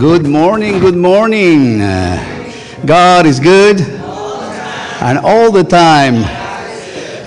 Good 0.00 0.26
morning, 0.26 0.78
good 0.78 0.96
morning. 0.96 1.82
Uh, 1.82 2.86
God 2.86 3.26
is 3.26 3.38
good 3.38 3.82
and 3.82 5.18
all 5.18 5.52
the 5.52 5.62
time. 5.62 6.24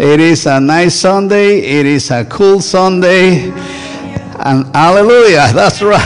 It 0.01 0.19
is 0.19 0.47
a 0.47 0.59
nice 0.59 0.95
Sunday, 0.95 1.59
it 1.59 1.85
is 1.85 2.09
a 2.09 2.25
cool 2.25 2.61
Sunday, 2.61 3.51
and 3.51 4.65
hallelujah, 4.75 5.51
that's 5.53 5.83
right. 5.83 6.01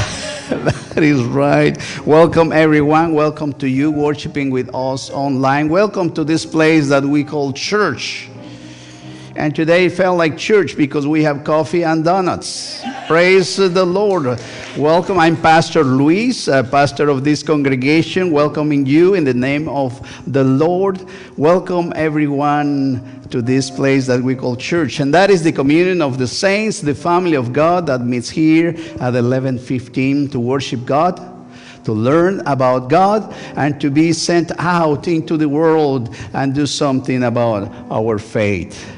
that 0.50 1.04
is 1.04 1.24
right. 1.24 1.78
Welcome, 2.06 2.52
everyone. 2.52 3.14
Welcome 3.14 3.54
to 3.54 3.70
you 3.70 3.90
worshiping 3.90 4.50
with 4.50 4.68
us 4.76 5.10
online. 5.10 5.70
Welcome 5.70 6.12
to 6.16 6.26
this 6.26 6.46
place 6.46 6.90
that 6.90 7.06
we 7.06 7.24
call 7.24 7.54
church. 7.54 8.28
And 9.38 9.56
today 9.56 9.86
it 9.86 9.92
felt 9.92 10.18
like 10.18 10.36
church 10.36 10.76
because 10.76 11.06
we 11.06 11.22
have 11.22 11.44
coffee 11.44 11.84
and 11.84 12.04
donuts. 12.04 12.84
Praise 13.06 13.56
the 13.56 13.86
Lord. 13.86 14.42
Welcome. 14.76 15.20
I'm 15.20 15.40
Pastor 15.40 15.84
Luis, 15.84 16.48
uh, 16.48 16.64
pastor 16.64 17.10
of 17.10 17.24
this 17.24 17.44
congregation, 17.44 18.32
welcoming 18.32 18.88
you 18.88 19.14
in 19.14 19.24
the 19.24 19.36
name 19.36 19.70
of 19.70 20.02
the 20.26 20.44
Lord. 20.44 21.00
Welcome 21.38 21.94
everyone 21.96 23.22
to 23.30 23.44
this 23.44 23.70
place 23.70 24.08
that 24.08 24.24
we 24.24 24.34
call 24.34 24.56
church. 24.56 25.00
And 25.00 25.14
that 25.14 25.30
is 25.30 25.44
the 25.44 25.52
communion 25.52 26.02
of 26.02 26.18
the 26.18 26.28
saints, 26.28 26.82
the 26.82 26.96
family 26.96 27.36
of 27.36 27.54
God 27.54 27.86
that 27.86 28.02
meets 28.02 28.32
here 28.32 28.70
at 29.00 29.14
11:15 29.14 30.30
to 30.30 30.40
worship 30.40 30.84
God 30.84 31.22
to 31.84 31.94
learn 31.94 32.42
about 32.48 32.90
God 32.90 33.34
and 33.56 33.80
to 33.80 33.92
be 33.92 34.12
sent 34.12 34.52
out 34.60 35.08
into 35.08 35.38
the 35.38 35.48
world 35.48 36.14
and 36.34 36.56
do 36.56 36.66
something 36.66 37.24
about 37.24 37.72
our 37.92 38.18
faith. 38.18 38.97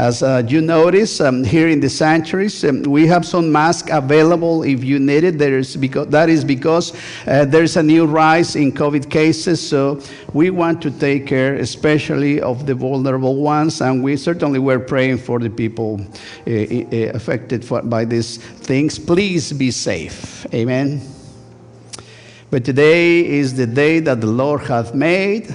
As 0.00 0.22
uh, 0.22 0.42
you 0.48 0.62
notice 0.62 1.20
um, 1.20 1.44
here 1.44 1.68
in 1.68 1.78
the 1.78 1.90
sanctuaries, 1.90 2.64
um, 2.64 2.84
we 2.84 3.06
have 3.06 3.26
some 3.26 3.52
masks 3.52 3.90
available 3.92 4.62
if 4.62 4.82
you 4.82 4.98
need 4.98 5.24
it. 5.24 5.36
There 5.36 5.58
is 5.58 5.76
because, 5.76 6.08
that 6.08 6.30
is 6.30 6.42
because 6.42 6.94
uh, 7.26 7.44
there's 7.44 7.76
a 7.76 7.82
new 7.82 8.06
rise 8.06 8.56
in 8.56 8.72
COVID 8.72 9.10
cases. 9.10 9.60
So 9.60 10.00
we 10.32 10.48
want 10.48 10.80
to 10.80 10.90
take 10.90 11.26
care, 11.26 11.56
especially 11.56 12.40
of 12.40 12.64
the 12.64 12.74
vulnerable 12.74 13.36
ones. 13.42 13.82
And 13.82 14.02
we 14.02 14.16
certainly 14.16 14.58
were 14.58 14.78
praying 14.78 15.18
for 15.18 15.38
the 15.38 15.50
people 15.50 16.00
uh, 16.46 16.50
uh 16.50 17.12
affected 17.12 17.62
for, 17.62 17.82
by 17.82 18.06
these 18.06 18.38
things. 18.38 18.98
Please 18.98 19.52
be 19.52 19.70
safe. 19.70 20.46
Amen. 20.54 21.02
But 22.50 22.64
today 22.64 23.26
is 23.26 23.54
the 23.54 23.66
day 23.66 24.00
that 24.00 24.22
the 24.22 24.28
Lord 24.28 24.62
hath 24.62 24.94
made 24.94 25.54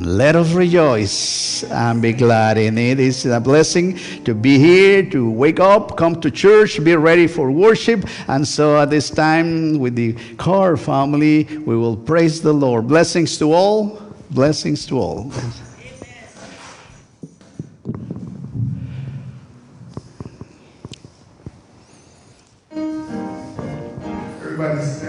let 0.00 0.36
us 0.36 0.52
rejoice 0.52 1.64
and 1.64 2.02
be 2.02 2.12
glad 2.12 2.58
in 2.58 2.76
it. 2.76 3.00
It's 3.00 3.24
a 3.24 3.40
blessing 3.40 3.98
to 4.24 4.34
be 4.34 4.58
here, 4.58 5.08
to 5.10 5.30
wake 5.30 5.60
up, 5.60 5.96
come 5.96 6.20
to 6.20 6.30
church, 6.30 6.82
be 6.82 6.94
ready 6.96 7.26
for 7.26 7.50
worship. 7.50 8.04
And 8.28 8.46
so 8.46 8.78
at 8.78 8.90
this 8.90 9.10
time, 9.10 9.78
with 9.78 9.94
the 9.94 10.12
Carr 10.36 10.76
family, 10.76 11.44
we 11.44 11.76
will 11.76 11.96
praise 11.96 12.42
the 12.42 12.52
Lord. 12.52 12.88
Blessings 12.88 13.38
to 13.38 13.52
all. 13.52 14.02
Blessings 14.30 14.86
to 14.86 14.98
all. 14.98 15.32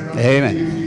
Up 0.07 0.15
Amen. 0.17 0.86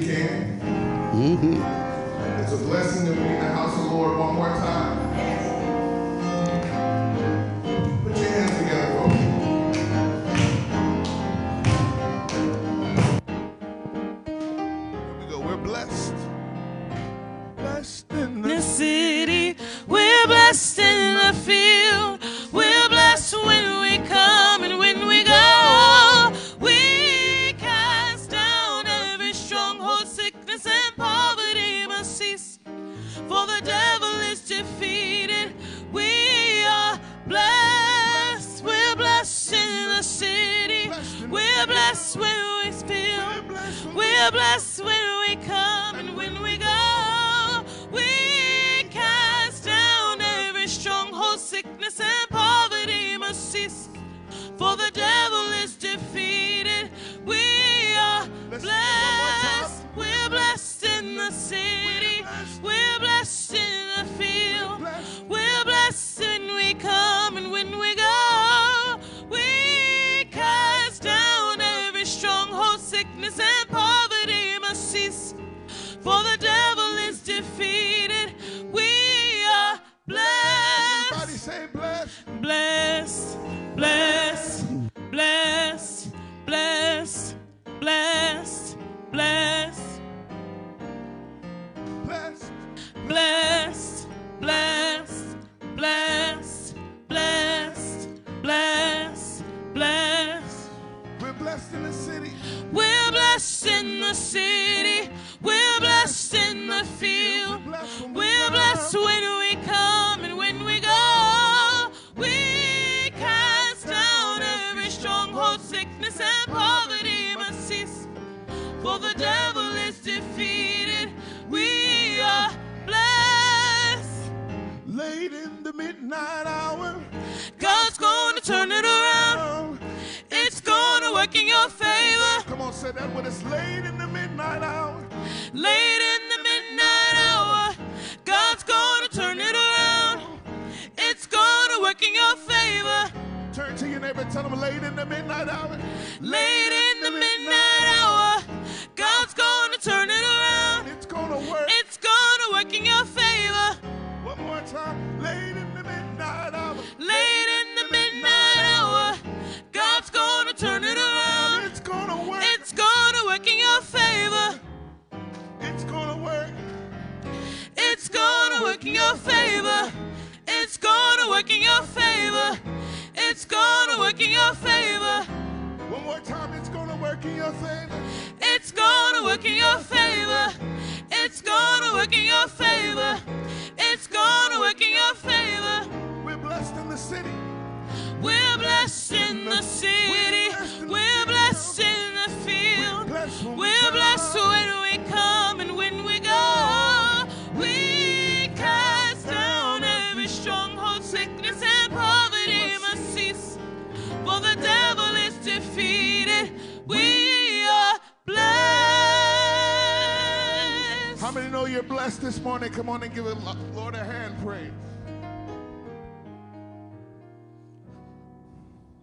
You're 211.70 211.82
blessed 211.84 212.20
this 212.20 212.40
morning, 212.40 212.72
come 212.72 212.88
on 212.88 213.02
and 213.02 213.14
give 213.14 213.26
it, 213.26 213.36
Lord, 213.74 213.94
a 213.94 214.04
hand 214.04 214.34
praise. 214.42 214.72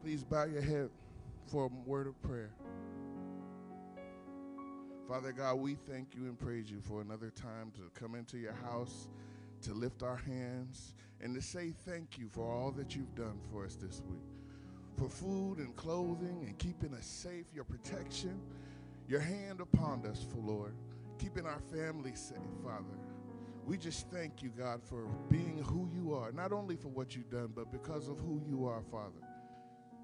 Please 0.03 0.23
bow 0.25 0.43
your 0.43 0.61
head 0.61 0.89
for 1.45 1.65
a 1.65 1.89
word 1.89 2.07
of 2.07 2.21
prayer. 2.21 2.51
Father 5.07 5.31
God, 5.31 5.55
we 5.55 5.75
thank 5.89 6.13
you 6.13 6.23
and 6.23 6.37
praise 6.37 6.69
you 6.69 6.81
for 6.81 6.99
another 6.99 7.29
time 7.29 7.71
to 7.75 7.89
come 7.97 8.15
into 8.15 8.37
your 8.37 8.55
house, 8.65 9.07
to 9.61 9.73
lift 9.73 10.03
our 10.03 10.17
hands, 10.17 10.93
and 11.21 11.33
to 11.35 11.41
say 11.41 11.73
thank 11.85 12.17
you 12.17 12.27
for 12.29 12.51
all 12.51 12.71
that 12.71 12.97
you've 12.97 13.15
done 13.15 13.39
for 13.49 13.63
us 13.63 13.75
this 13.75 14.01
week. 14.09 14.19
For 14.97 15.07
food 15.07 15.59
and 15.59 15.73
clothing 15.77 16.43
and 16.45 16.57
keeping 16.57 16.93
us 16.93 17.05
safe, 17.05 17.45
your 17.53 17.63
protection, 17.63 18.41
your 19.07 19.21
hand 19.21 19.61
upon 19.61 20.05
us, 20.05 20.25
for 20.29 20.39
Lord, 20.39 20.73
keeping 21.17 21.45
our 21.45 21.59
family 21.71 22.13
safe, 22.15 22.37
Father. 22.63 22.97
We 23.65 23.77
just 23.77 24.09
thank 24.09 24.41
you, 24.41 24.49
God, 24.57 24.81
for 24.81 25.07
being 25.29 25.61
who 25.61 25.89
you 25.93 26.13
are, 26.13 26.31
not 26.31 26.53
only 26.53 26.75
for 26.77 26.87
what 26.87 27.15
you've 27.15 27.29
done, 27.29 27.49
but 27.53 27.71
because 27.71 28.07
of 28.07 28.17
who 28.19 28.41
you 28.47 28.65
are, 28.65 28.81
Father. 28.89 29.19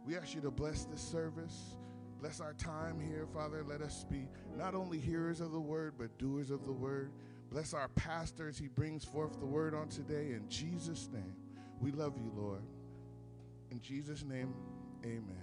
We 0.06 0.18
ask 0.18 0.36
you 0.36 0.42
to 0.42 0.51
bless 0.51 0.83
this 0.83 1.01
service. 1.01 1.77
Bless 2.19 2.42
our 2.42 2.54
time 2.54 3.00
here, 3.00 3.25
Father. 3.33 3.63
Let 3.65 3.81
us 3.81 4.06
be 4.10 4.27
not 4.57 4.75
only 4.75 5.00
hearers 5.00 5.39
of 5.39 5.51
the 5.51 5.60
word, 5.60 5.94
but 5.98 6.18
doers 6.18 6.51
of 6.51 6.65
the 6.65 6.71
word. 6.71 7.12
Bless 7.50 7.74
our 7.74 7.88
pastor 7.89 8.48
as 8.50 8.57
he 8.57 8.68
brings 8.68 9.06
forth 9.06 9.39
the 9.39 9.45
word 9.45 9.74
on 9.74 9.88
today. 9.88 10.31
In 10.31 10.48
Jesus' 10.50 11.09
name, 11.13 11.36
we 11.80 11.92
love 11.92 12.18
you, 12.18 12.31
Lord. 12.36 12.63
In 13.71 13.80
Jesus' 13.81 14.24
name, 14.24 14.54
amen. 15.06 15.43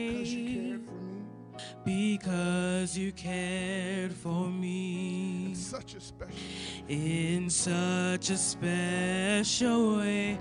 in 6.91 7.49
such 7.49 8.29
a 8.29 8.37
special 8.37 9.97
way. 9.97 10.37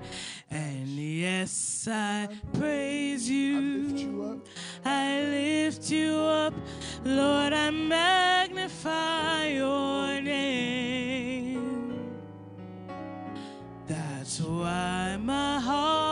And 0.51 0.89
yes, 0.89 1.87
I 1.89 2.29
praise 2.55 3.31
you. 3.31 4.43
I 4.85 5.21
lift 5.23 5.91
you 5.91 6.17
up. 6.17 6.55
Lord, 7.05 7.53
I 7.53 7.71
magnify 7.71 9.47
your 9.49 10.21
name. 10.21 11.61
That's 13.87 14.41
why 14.41 15.17
my 15.21 15.61
heart 15.61 16.10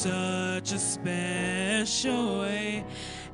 such 0.00 0.72
a 0.72 0.78
special 0.78 2.40
way. 2.40 2.82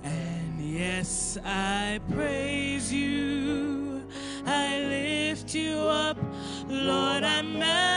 And 0.03 0.61
yes, 0.61 1.39
I 1.45 2.01
praise 2.11 2.93
you. 2.93 4.03
I 4.45 4.81
lift 4.81 5.55
you 5.55 5.79
up, 5.79 6.19
Lord. 6.69 7.23
I 7.23 7.43
magnify 7.43 7.96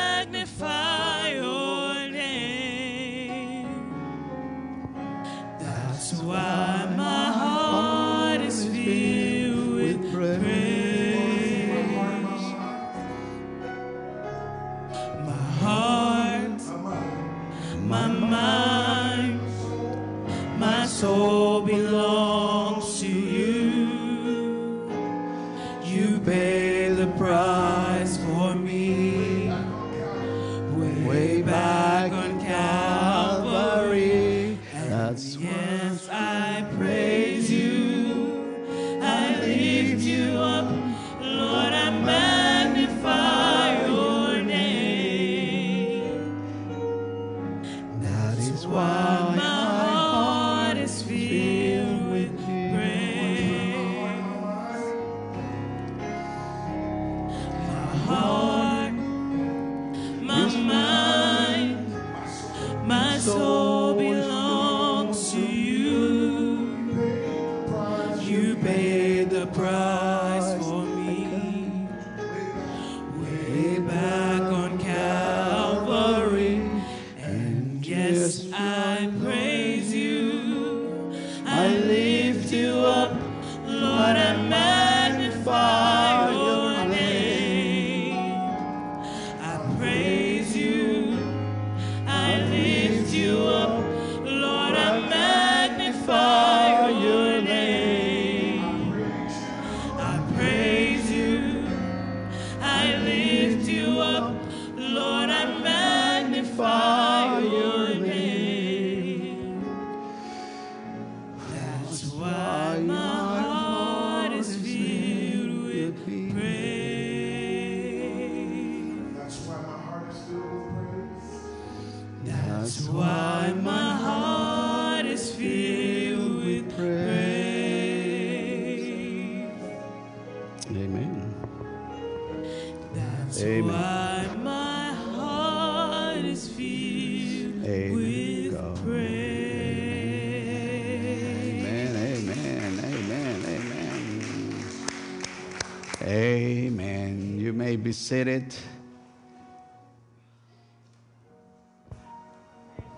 be 148.10 148.16
seated. 148.16 148.56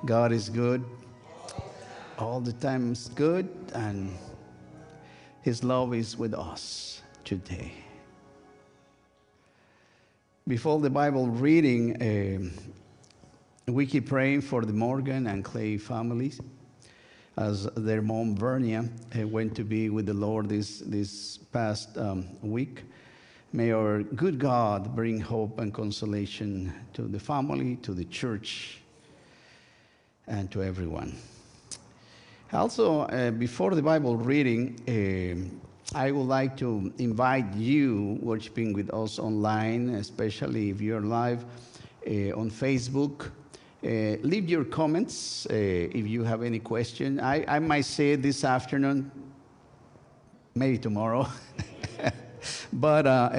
God 0.05 0.31
is 0.31 0.49
good. 0.49 0.83
all 2.17 2.39
the 2.39 2.53
time 2.53 2.91
is 2.91 3.09
good, 3.15 3.49
and 3.73 4.11
His 5.41 5.63
love 5.63 5.93
is 5.93 6.17
with 6.17 6.33
us 6.33 7.01
today. 7.23 7.73
Before 10.47 10.79
the 10.79 10.89
Bible 10.89 11.27
reading, 11.27 12.01
uh, 12.01 13.71
we 13.71 13.85
keep 13.85 14.07
praying 14.07 14.41
for 14.41 14.65
the 14.65 14.73
Morgan 14.73 15.27
and 15.27 15.43
Clay 15.43 15.77
families 15.77 16.39
as 17.37 17.65
their 17.75 18.01
mom, 18.01 18.37
Vernia, 18.37 18.89
uh, 19.19 19.27
went 19.27 19.55
to 19.55 19.63
be 19.63 19.89
with 19.89 20.05
the 20.05 20.13
Lord 20.13 20.47
this, 20.47 20.79
this 20.79 21.37
past 21.37 21.97
um, 21.97 22.27
week. 22.41 22.83
May 23.53 23.71
our 23.73 24.01
good 24.01 24.39
God 24.39 24.95
bring 24.95 25.19
hope 25.19 25.59
and 25.59 25.73
consolation 25.73 26.71
to 26.93 27.01
the 27.01 27.19
family, 27.19 27.75
to 27.81 27.93
the 27.93 28.05
church, 28.05 28.79
and 30.25 30.49
to 30.51 30.63
everyone. 30.63 31.17
Also, 32.53 33.01
uh, 33.01 33.31
before 33.31 33.75
the 33.75 33.81
Bible 33.81 34.15
reading, 34.15 34.79
uh, 34.87 35.97
I 35.97 36.11
would 36.11 36.27
like 36.27 36.55
to 36.57 36.93
invite 36.97 37.53
you 37.53 38.17
worshiping 38.21 38.71
with 38.71 38.93
us 38.93 39.19
online, 39.19 39.89
especially 39.95 40.69
if 40.69 40.79
you're 40.79 41.01
live 41.01 41.43
uh, 42.07 42.39
on 42.39 42.49
Facebook. 42.49 43.31
Uh, 43.83 44.15
leave 44.21 44.47
your 44.47 44.63
comments 44.63 45.45
uh, 45.47 45.53
if 45.53 46.07
you 46.07 46.23
have 46.23 46.41
any 46.41 46.59
question. 46.59 47.19
I, 47.19 47.43
I 47.45 47.59
might 47.59 47.83
say 47.83 48.13
it 48.13 48.21
this 48.21 48.45
afternoon, 48.45 49.11
maybe 50.55 50.77
tomorrow. 50.77 51.27
but 52.73 53.05
uh, 53.05 53.29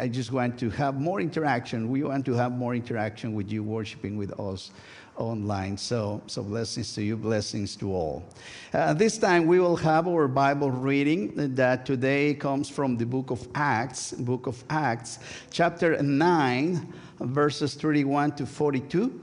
I 0.00 0.08
just 0.08 0.32
want 0.32 0.58
to 0.60 0.70
have 0.70 1.00
more 1.00 1.20
interaction. 1.20 1.90
We 1.90 2.02
want 2.02 2.26
to 2.26 2.34
have 2.34 2.52
more 2.52 2.74
interaction 2.74 3.34
with 3.34 3.50
you 3.50 3.62
worshiping 3.62 4.16
with 4.16 4.38
us 4.38 4.70
online. 5.16 5.76
So, 5.76 6.22
so 6.26 6.42
blessings 6.42 6.94
to 6.94 7.02
you, 7.02 7.16
blessings 7.16 7.76
to 7.76 7.92
all. 7.92 8.24
Uh, 8.72 8.94
this 8.94 9.18
time 9.18 9.46
we 9.46 9.60
will 9.60 9.76
have 9.76 10.08
our 10.08 10.28
Bible 10.28 10.70
reading 10.70 11.54
that 11.54 11.86
today 11.86 12.34
comes 12.34 12.68
from 12.68 12.96
the 12.96 13.06
book 13.06 13.30
of 13.30 13.46
Acts, 13.54 14.12
book 14.12 14.46
of 14.46 14.62
Acts, 14.70 15.18
chapter 15.50 16.02
9, 16.02 16.92
verses 17.20 17.74
31 17.74 18.32
to 18.32 18.46
42. 18.46 19.20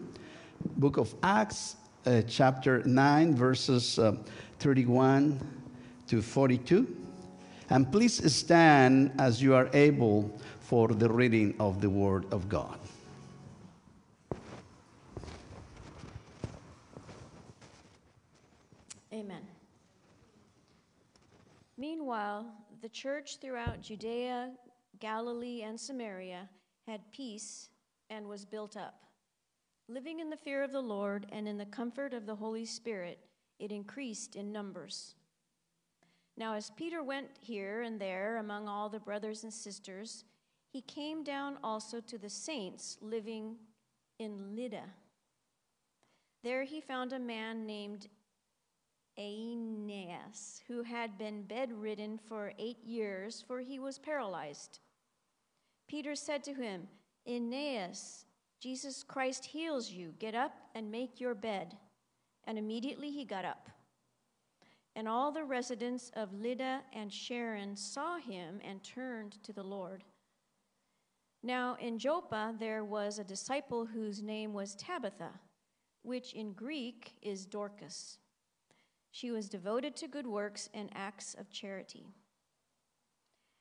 Book 0.78 0.98
of 0.98 1.14
Acts, 1.24 1.76
uh, 2.06 2.22
chapter 2.28 2.84
9, 2.84 3.36
verses 3.36 3.98
uh, 4.00 4.16
31 4.60 5.40
to 6.08 6.22
42. 6.22 7.09
And 7.72 7.92
please 7.92 8.34
stand 8.34 9.12
as 9.20 9.42
you 9.42 9.54
are 9.54 9.70
able 9.74 10.40
for 10.60 10.88
the 10.88 11.10
reading 11.10 11.54
of 11.60 11.82
the 11.82 11.90
Word 11.90 12.26
of 12.34 12.50
God. 12.50 12.80
Amen. 19.14 19.42
Meanwhile, 21.78 22.46
the 22.82 22.90
church 22.90 23.38
throughout 23.40 23.82
Judea, 23.82 24.52
Galilee, 25.00 25.62
and 25.62 25.80
Samaria 25.80 26.50
had 26.88 27.02
peace 27.12 27.70
and 28.10 28.28
was 28.28 28.46
built 28.46 28.78
up. 28.78 29.04
Living 29.88 30.20
in 30.20 30.30
the 30.30 30.38
fear 30.38 30.64
of 30.64 30.72
the 30.72 30.82
Lord 30.82 31.28
and 31.32 31.48
in 31.48 31.58
the 31.58 31.66
comfort 31.66 32.14
of 32.14 32.26
the 32.26 32.36
Holy 32.36 32.66
Spirit, 32.66 33.20
it 33.60 33.72
increased 33.72 34.36
in 34.36 34.52
numbers. 34.52 35.16
Now, 36.40 36.54
as 36.56 36.72
Peter 36.78 37.04
went 37.04 37.28
here 37.42 37.82
and 37.82 38.00
there 38.00 38.38
among 38.38 38.70
all 38.70 38.88
the 38.88 39.02
brothers 39.02 39.44
and 39.44 39.54
sisters, 39.54 40.24
he 40.72 40.80
came 40.82 41.22
down 41.22 41.58
also 41.62 42.00
to 42.00 42.18
the 42.18 42.30
saints 42.30 42.98
living 43.02 43.58
in 44.20 44.56
Lydda. 44.56 44.86
There 46.42 46.64
he 46.64 46.80
found 46.80 47.12
a 47.12 47.20
man 47.20 47.66
named 47.66 48.08
Aeneas, 49.18 50.62
who 50.66 50.82
had 50.84 51.18
been 51.18 51.44
bedridden 51.44 52.18
for 52.18 52.54
eight 52.58 52.82
years, 52.86 53.44
for 53.46 53.60
he 53.60 53.78
was 53.78 54.00
paralyzed. 54.00 54.80
Peter 55.90 56.16
said 56.16 56.42
to 56.46 56.54
him, 56.54 56.88
Aeneas, 57.28 58.24
Jesus 58.62 59.04
Christ 59.04 59.44
heals 59.44 59.92
you. 59.92 60.14
Get 60.20 60.36
up 60.36 60.54
and 60.74 60.90
make 60.90 61.20
your 61.20 61.36
bed. 61.36 61.76
And 62.46 62.58
immediately 62.58 63.12
he 63.12 63.26
got 63.26 63.44
up. 63.44 63.68
And 64.96 65.08
all 65.08 65.32
the 65.32 65.44
residents 65.44 66.12
of 66.16 66.34
Lydda 66.34 66.82
and 66.94 67.12
Sharon 67.12 67.76
saw 67.76 68.18
him 68.18 68.60
and 68.64 68.84
turned 68.84 69.42
to 69.44 69.54
the 69.54 69.64
Lord. 69.64 70.04
Now 71.42 71.78
in 71.80 72.00
Joppa 72.00 72.56
there 72.60 72.84
was 72.84 73.18
a 73.18 73.24
disciple 73.24 73.86
whose 73.86 74.22
name 74.22 74.54
was 74.54 74.76
Tabitha, 74.76 75.32
which 76.02 76.34
in 76.34 76.54
Greek 76.54 77.14
is 77.22 77.46
Dorcas. 77.46 78.18
She 79.12 79.32
was 79.32 79.50
devoted 79.50 79.96
to 79.98 80.08
good 80.08 80.28
works 80.28 80.70
and 80.74 80.90
acts 80.94 81.34
of 81.34 81.50
charity. 81.50 82.08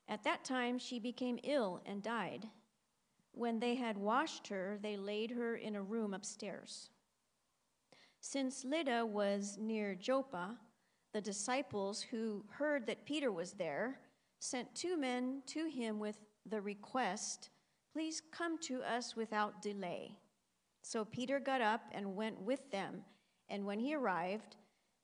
At 0.09 0.25
that 0.25 0.45
time 0.45 0.79
she 0.79 0.99
became 0.99 1.39
ill 1.45 1.83
and 1.87 2.03
died. 2.03 2.49
When 3.33 3.61
they 3.61 3.77
had 3.77 3.97
washed 3.97 4.49
her, 4.49 4.79
they 4.83 4.97
laid 4.97 5.31
her 5.31 5.55
in 5.55 5.77
a 5.77 5.83
room 5.83 6.15
upstairs. 6.15 6.91
Since 8.21 8.65
Lydda 8.65 9.07
was 9.07 9.57
near 9.61 9.95
Joppa, 9.95 10.59
the 11.13 11.21
disciples 11.21 12.03
who 12.03 12.45
heard 12.51 12.87
that 12.87 13.05
Peter 13.05 13.33
was 13.33 13.53
there 13.53 14.01
sent 14.41 14.75
two 14.75 14.97
men 14.97 15.43
to 15.47 15.69
him 15.69 15.99
with 15.99 16.19
the 16.47 16.61
request, 16.61 17.51
Please 17.93 18.23
come 18.31 18.59
to 18.59 18.83
us 18.83 19.17
without 19.17 19.63
delay. 19.63 20.17
So 20.83 21.05
Peter 21.05 21.41
got 21.41 21.61
up 21.61 21.83
and 21.93 22.15
went 22.15 22.41
with 22.41 22.71
them, 22.71 23.03
and 23.49 23.65
when 23.65 23.81
he 23.81 23.95
arrived, 23.95 24.57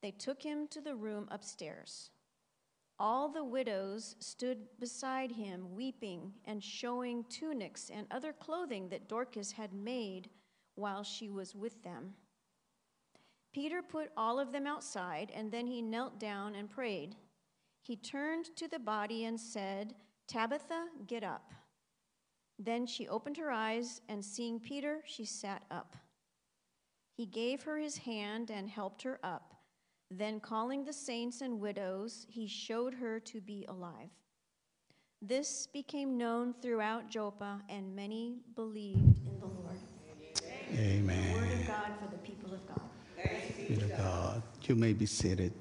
they 0.02 0.10
took 0.10 0.42
him 0.42 0.68
to 0.68 0.80
the 0.80 0.94
room 0.94 1.26
upstairs. 1.30 2.10
All 2.98 3.28
the 3.28 3.42
widows 3.42 4.14
stood 4.20 4.58
beside 4.78 5.32
him, 5.32 5.74
weeping 5.74 6.32
and 6.44 6.62
showing 6.62 7.24
tunics 7.28 7.90
and 7.92 8.06
other 8.10 8.32
clothing 8.32 8.88
that 8.90 9.08
Dorcas 9.08 9.50
had 9.52 9.72
made 9.72 10.30
while 10.76 11.02
she 11.02 11.28
was 11.28 11.54
with 11.54 11.82
them. 11.82 12.14
Peter 13.54 13.82
put 13.82 14.10
all 14.16 14.40
of 14.40 14.50
them 14.50 14.66
outside, 14.66 15.30
and 15.32 15.50
then 15.52 15.64
he 15.64 15.80
knelt 15.80 16.18
down 16.18 16.56
and 16.56 16.68
prayed. 16.68 17.14
He 17.82 17.94
turned 17.94 18.46
to 18.56 18.66
the 18.66 18.80
body 18.80 19.26
and 19.26 19.38
said, 19.38 19.94
Tabitha, 20.26 20.86
get 21.06 21.22
up. 21.22 21.52
Then 22.58 22.84
she 22.84 23.06
opened 23.06 23.36
her 23.36 23.52
eyes, 23.52 24.00
and 24.08 24.24
seeing 24.24 24.58
Peter, 24.58 25.02
she 25.06 25.24
sat 25.24 25.62
up. 25.70 25.94
He 27.16 27.26
gave 27.26 27.62
her 27.62 27.78
his 27.78 27.96
hand 27.96 28.50
and 28.50 28.68
helped 28.68 29.02
her 29.02 29.20
up. 29.22 29.54
Then, 30.10 30.40
calling 30.40 30.84
the 30.84 30.92
saints 30.92 31.40
and 31.40 31.60
widows, 31.60 32.26
he 32.28 32.48
showed 32.48 32.94
her 32.94 33.20
to 33.20 33.40
be 33.40 33.64
alive. 33.68 34.10
This 35.22 35.68
became 35.68 36.18
known 36.18 36.54
throughout 36.60 37.08
Joppa, 37.08 37.62
and 37.68 37.94
many 37.94 38.40
believed 38.56 39.18
in 39.26 39.38
the 39.38 39.46
Lord. 39.46 39.78
Amen. 40.76 41.34
Word 41.34 41.52
of 41.52 41.66
God 41.68 41.92
for 42.00 42.10
the 42.10 42.18
people 42.18 42.52
of 42.52 42.66
God. 42.66 42.80
Be 43.66 43.76
to 43.76 43.86
God. 43.86 44.42
You 44.66 44.74
may 44.76 44.94
be 44.94 45.04
seated. 45.04 45.52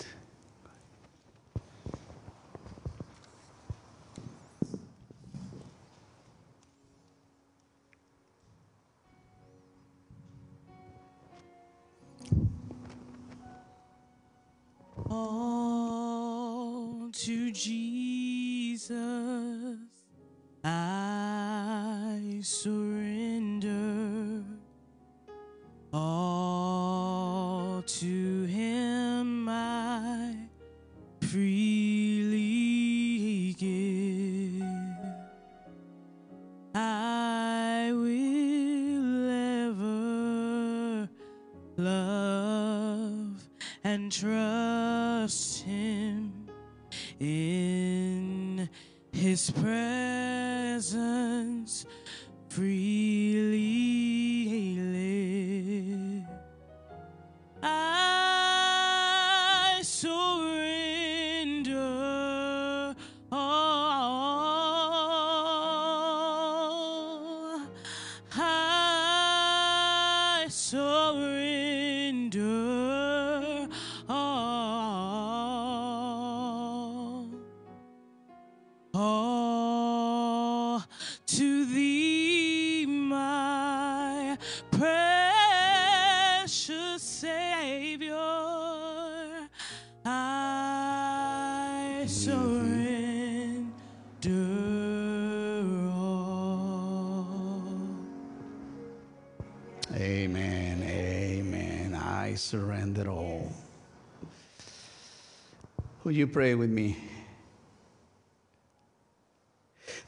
Will 106.04 106.12
you 106.12 106.28
pray 106.28 106.54
with 106.54 106.70
me? 106.70 106.98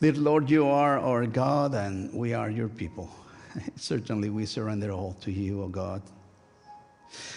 Dear 0.02 0.12
Lord, 0.12 0.50
you 0.50 0.68
are 0.68 1.00
our 1.00 1.26
God 1.26 1.74
and 1.74 2.14
we 2.14 2.34
are 2.34 2.50
your 2.50 2.68
people. 2.68 3.10
Certainly, 3.78 4.30
we 4.30 4.46
surrender 4.46 4.92
all 4.92 5.16
to 5.22 5.32
you, 5.32 5.62
O 5.62 5.66
oh 5.66 5.68
God. 5.70 6.02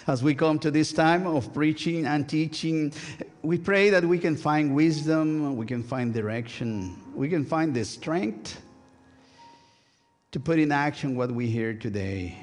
As 0.07 0.21
we 0.21 0.35
come 0.35 0.59
to 0.59 0.71
this 0.71 0.91
time 0.91 1.25
of 1.25 1.53
preaching 1.53 2.05
and 2.05 2.27
teaching, 2.27 2.91
we 3.43 3.57
pray 3.57 3.91
that 3.91 4.03
we 4.03 4.19
can 4.19 4.35
find 4.35 4.75
wisdom, 4.75 5.55
we 5.55 5.65
can 5.65 5.81
find 5.81 6.13
direction, 6.13 6.97
we 7.15 7.29
can 7.29 7.45
find 7.45 7.73
the 7.73 7.85
strength 7.85 8.61
to 10.33 10.39
put 10.41 10.59
in 10.59 10.73
action 10.73 11.15
what 11.15 11.31
we 11.31 11.47
hear 11.47 11.73
today. 11.73 12.37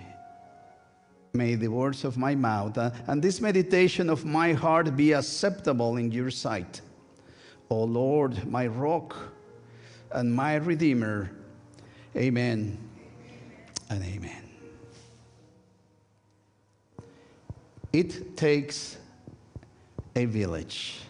May 1.36 1.54
the 1.54 1.68
words 1.68 2.04
of 2.04 2.16
my 2.16 2.34
mouth 2.34 2.78
uh, 2.78 2.90
and 3.06 3.22
this 3.22 3.40
meditation 3.40 4.08
of 4.08 4.24
my 4.24 4.52
heart 4.52 4.96
be 4.96 5.12
acceptable 5.12 5.98
in 5.98 6.10
your 6.10 6.30
sight. 6.30 6.80
O 7.68 7.84
Lord, 7.84 8.46
my 8.46 8.66
rock 8.66 9.14
and 10.12 10.34
my 10.34 10.54
redeemer. 10.56 11.30
Amen 12.16 12.78
and 13.90 14.02
amen. 14.02 14.50
It 17.92 18.36
takes 18.36 18.96
a 20.14 20.24
village. 20.24 21.00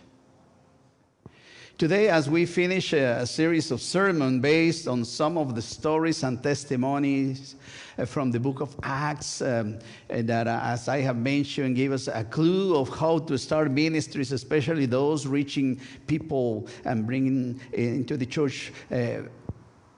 Today, 1.78 2.08
as 2.08 2.30
we 2.30 2.46
finish 2.46 2.94
a, 2.94 3.18
a 3.20 3.26
series 3.26 3.70
of 3.70 3.82
sermons 3.82 4.40
based 4.40 4.88
on 4.88 5.04
some 5.04 5.36
of 5.36 5.54
the 5.54 5.60
stories 5.60 6.22
and 6.22 6.42
testimonies 6.42 7.54
uh, 7.54 7.58
from 8.04 8.30
the 8.30 8.38
book 8.38 8.60
of 8.60 8.76
Acts, 8.82 9.40
um, 9.40 9.78
that, 10.08 10.46
uh, 10.46 10.60
as 10.62 10.88
I 10.88 11.00
have 11.00 11.16
mentioned, 11.16 11.76
gave 11.76 11.92
us 11.92 12.08
a 12.08 12.24
clue 12.24 12.76
of 12.76 12.88
how 12.90 13.18
to 13.20 13.38
start 13.38 13.70
ministries, 13.70 14.32
especially 14.32 14.86
those 14.86 15.26
reaching 15.26 15.80
people 16.06 16.66
and 16.84 17.06
bringing 17.06 17.60
into 17.72 18.16
the 18.16 18.26
church, 18.26 18.72
uh, 18.90 19.22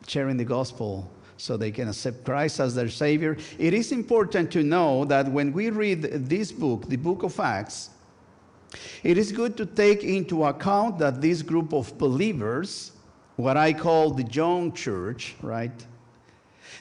sharing 0.06 0.36
the 0.36 0.44
gospel 0.44 1.10
so 1.36 1.56
they 1.56 1.70
can 1.70 1.88
accept 1.88 2.24
Christ 2.24 2.60
as 2.60 2.74
their 2.74 2.88
Savior. 2.88 3.36
It 3.58 3.74
is 3.74 3.92
important 3.92 4.50
to 4.52 4.62
know 4.62 5.04
that 5.06 5.30
when 5.30 5.52
we 5.52 5.70
read 5.70 6.02
this 6.02 6.52
book, 6.52 6.88
the 6.88 6.96
book 6.96 7.22
of 7.22 7.38
Acts, 7.40 7.90
it 9.02 9.16
is 9.16 9.32
good 9.32 9.56
to 9.56 9.66
take 9.66 10.04
into 10.04 10.44
account 10.44 10.98
that 10.98 11.20
this 11.20 11.42
group 11.42 11.72
of 11.72 11.96
believers, 11.96 12.92
what 13.36 13.56
I 13.56 13.72
call 13.72 14.10
the 14.10 14.24
young 14.24 14.72
church, 14.72 15.36
right? 15.40 15.86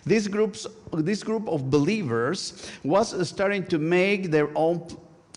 This, 0.07 0.27
groups, 0.27 0.65
this 0.93 1.21
group 1.21 1.49
of 1.49 1.69
believers 1.69 2.71
was 2.83 3.27
starting 3.27 3.65
to 3.67 3.77
make 3.77 4.31
their 4.31 4.49
own 4.55 4.87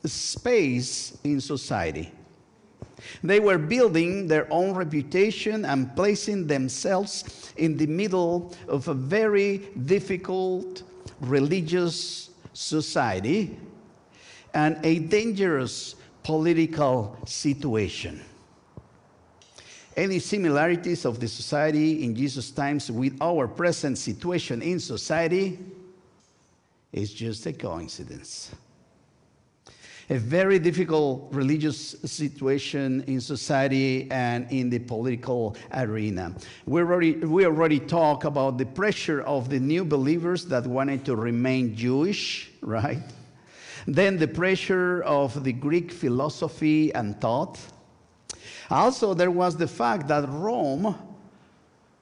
space 0.05 1.19
in 1.25 1.41
society. 1.41 2.13
They 3.25 3.41
were 3.41 3.59
building 3.59 4.29
their 4.29 4.47
own 4.53 4.75
reputation 4.75 5.65
and 5.65 5.95
placing 5.97 6.47
themselves 6.47 7.53
in 7.57 7.77
the 7.77 7.87
middle 7.87 8.55
of 8.69 8.87
a 8.87 8.95
very 8.95 9.59
difficult 9.87 10.85
religious 11.21 12.31
society 12.53 13.59
and 14.55 14.79
a 14.85 15.01
dangerous 15.01 15.97
political 16.23 17.17
situation. 17.27 18.21
Any 19.97 20.21
similarities 20.21 21.05
of 21.05 21.19
the 21.19 21.29
society 21.29 22.05
in 22.05 22.15
Jesus' 22.15 22.51
times 22.51 22.91
with 22.91 23.17
our 23.21 23.49
present 23.49 23.99
situation 23.99 24.63
in 24.63 24.79
society 24.79 25.59
is 26.93 27.13
just 27.13 27.45
a 27.47 27.53
coincidence. 27.53 28.53
A 30.09 30.19
very 30.19 30.59
difficult 30.59 31.29
religious 31.33 31.97
situation 32.05 33.05
in 33.07 33.21
society 33.21 34.11
and 34.11 34.51
in 34.51 34.69
the 34.69 34.81
political 34.81 35.57
arena. 35.73 36.35
We 36.67 36.81
already, 36.81 37.13
we 37.15 37.47
already 37.47 37.79
talked 37.79 38.25
about 38.25 38.59
the 38.59 38.67
pressure 38.67 39.23
of 39.23 39.49
the 39.49 39.61
new 39.61 39.85
believers 39.85 40.47
that 40.47 40.67
wanted 40.67 41.05
to 41.05 41.15
remain 41.15 41.77
Jewish, 41.77 42.51
right? 42.61 43.03
Then 43.87 44.19
the 44.19 44.27
pressure 44.29 45.03
of 45.03 45.45
the 45.45 45.53
Greek 45.53 45.93
philosophy 45.93 46.93
and 46.93 47.21
thought. 47.21 47.59
Also, 48.71 49.15
there 49.15 49.31
was 49.31 49.57
the 49.57 49.67
fact 49.67 50.09
that 50.09 50.29
Rome 50.29 50.97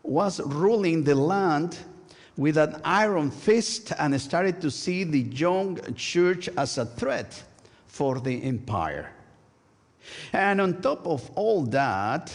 was 0.02 0.40
ruling 0.40 1.02
the 1.04 1.14
land 1.14 1.78
with 2.36 2.56
an 2.56 2.80
iron 2.84 3.30
fist 3.30 3.92
and 3.98 4.18
started 4.20 4.60
to 4.60 4.70
see 4.70 5.04
the 5.04 5.20
young 5.20 5.78
church 5.94 6.48
as 6.56 6.78
a 6.78 6.86
threat 6.86 7.42
for 7.86 8.20
the 8.20 8.42
empire. 8.44 9.10
And 10.32 10.60
on 10.60 10.80
top 10.80 11.06
of 11.06 11.30
all 11.34 11.62
that, 11.64 12.32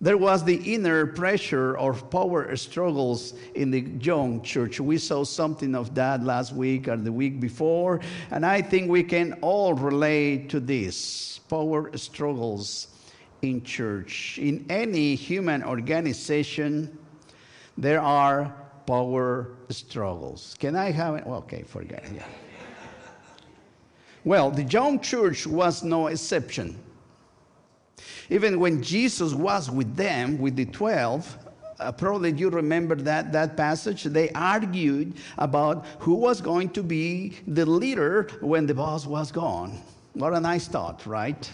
there 0.00 0.16
was 0.16 0.44
the 0.44 0.56
inner 0.74 1.06
pressure 1.06 1.76
of 1.76 2.10
power 2.10 2.56
struggles 2.56 3.34
in 3.54 3.70
the 3.70 3.80
young 3.80 4.40
church. 4.42 4.80
We 4.80 4.96
saw 4.96 5.24
something 5.24 5.74
of 5.74 5.94
that 5.94 6.24
last 6.24 6.54
week 6.54 6.88
or 6.88 6.96
the 6.96 7.12
week 7.12 7.38
before, 7.38 8.00
and 8.30 8.46
I 8.46 8.62
think 8.62 8.90
we 8.90 9.02
can 9.02 9.34
all 9.42 9.74
relate 9.74 10.48
to 10.50 10.60
this 10.60 11.40
power 11.50 11.94
struggles 11.98 12.88
in 13.42 13.62
church. 13.62 14.38
In 14.38 14.64
any 14.70 15.14
human 15.14 15.62
organization, 15.62 16.96
there 17.76 18.00
are 18.00 18.54
power 18.86 19.50
struggles. 19.68 20.56
Can 20.58 20.76
I 20.76 20.90
have 20.92 21.16
it? 21.16 21.26
Okay, 21.26 21.62
forget 21.62 22.04
it. 22.04 22.12
Yeah. 22.16 22.24
Well, 24.24 24.50
the 24.50 24.64
young 24.64 25.00
church 25.00 25.46
was 25.46 25.82
no 25.82 26.08
exception. 26.08 26.78
Even 28.28 28.60
when 28.60 28.82
Jesus 28.82 29.34
was 29.34 29.70
with 29.70 29.96
them, 29.96 30.38
with 30.38 30.56
the 30.56 30.66
12, 30.66 31.38
uh, 31.80 31.90
probably 31.92 32.32
you 32.32 32.50
remember 32.50 32.94
that, 32.94 33.32
that 33.32 33.56
passage. 33.56 34.04
They 34.04 34.30
argued 34.30 35.14
about 35.38 35.86
who 35.98 36.14
was 36.14 36.40
going 36.40 36.70
to 36.70 36.82
be 36.82 37.38
the 37.46 37.64
leader 37.64 38.28
when 38.40 38.66
the 38.66 38.74
boss 38.74 39.06
was 39.06 39.32
gone. 39.32 39.80
What 40.12 40.34
a 40.34 40.40
nice 40.40 40.68
thought, 40.68 41.06
right? 41.06 41.50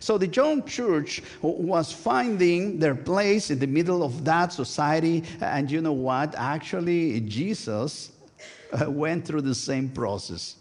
So 0.00 0.18
the 0.18 0.28
young 0.28 0.64
church 0.64 1.22
was 1.42 1.92
finding 1.92 2.78
their 2.78 2.94
place 2.94 3.50
in 3.50 3.58
the 3.58 3.66
middle 3.66 4.02
of 4.02 4.24
that 4.24 4.52
society. 4.52 5.24
And 5.40 5.70
you 5.70 5.80
know 5.80 5.92
what? 5.92 6.34
Actually, 6.36 7.20
Jesus 7.20 8.12
uh, 8.72 8.90
went 8.90 9.26
through 9.26 9.42
the 9.42 9.54
same 9.54 9.88
process. 9.88 10.56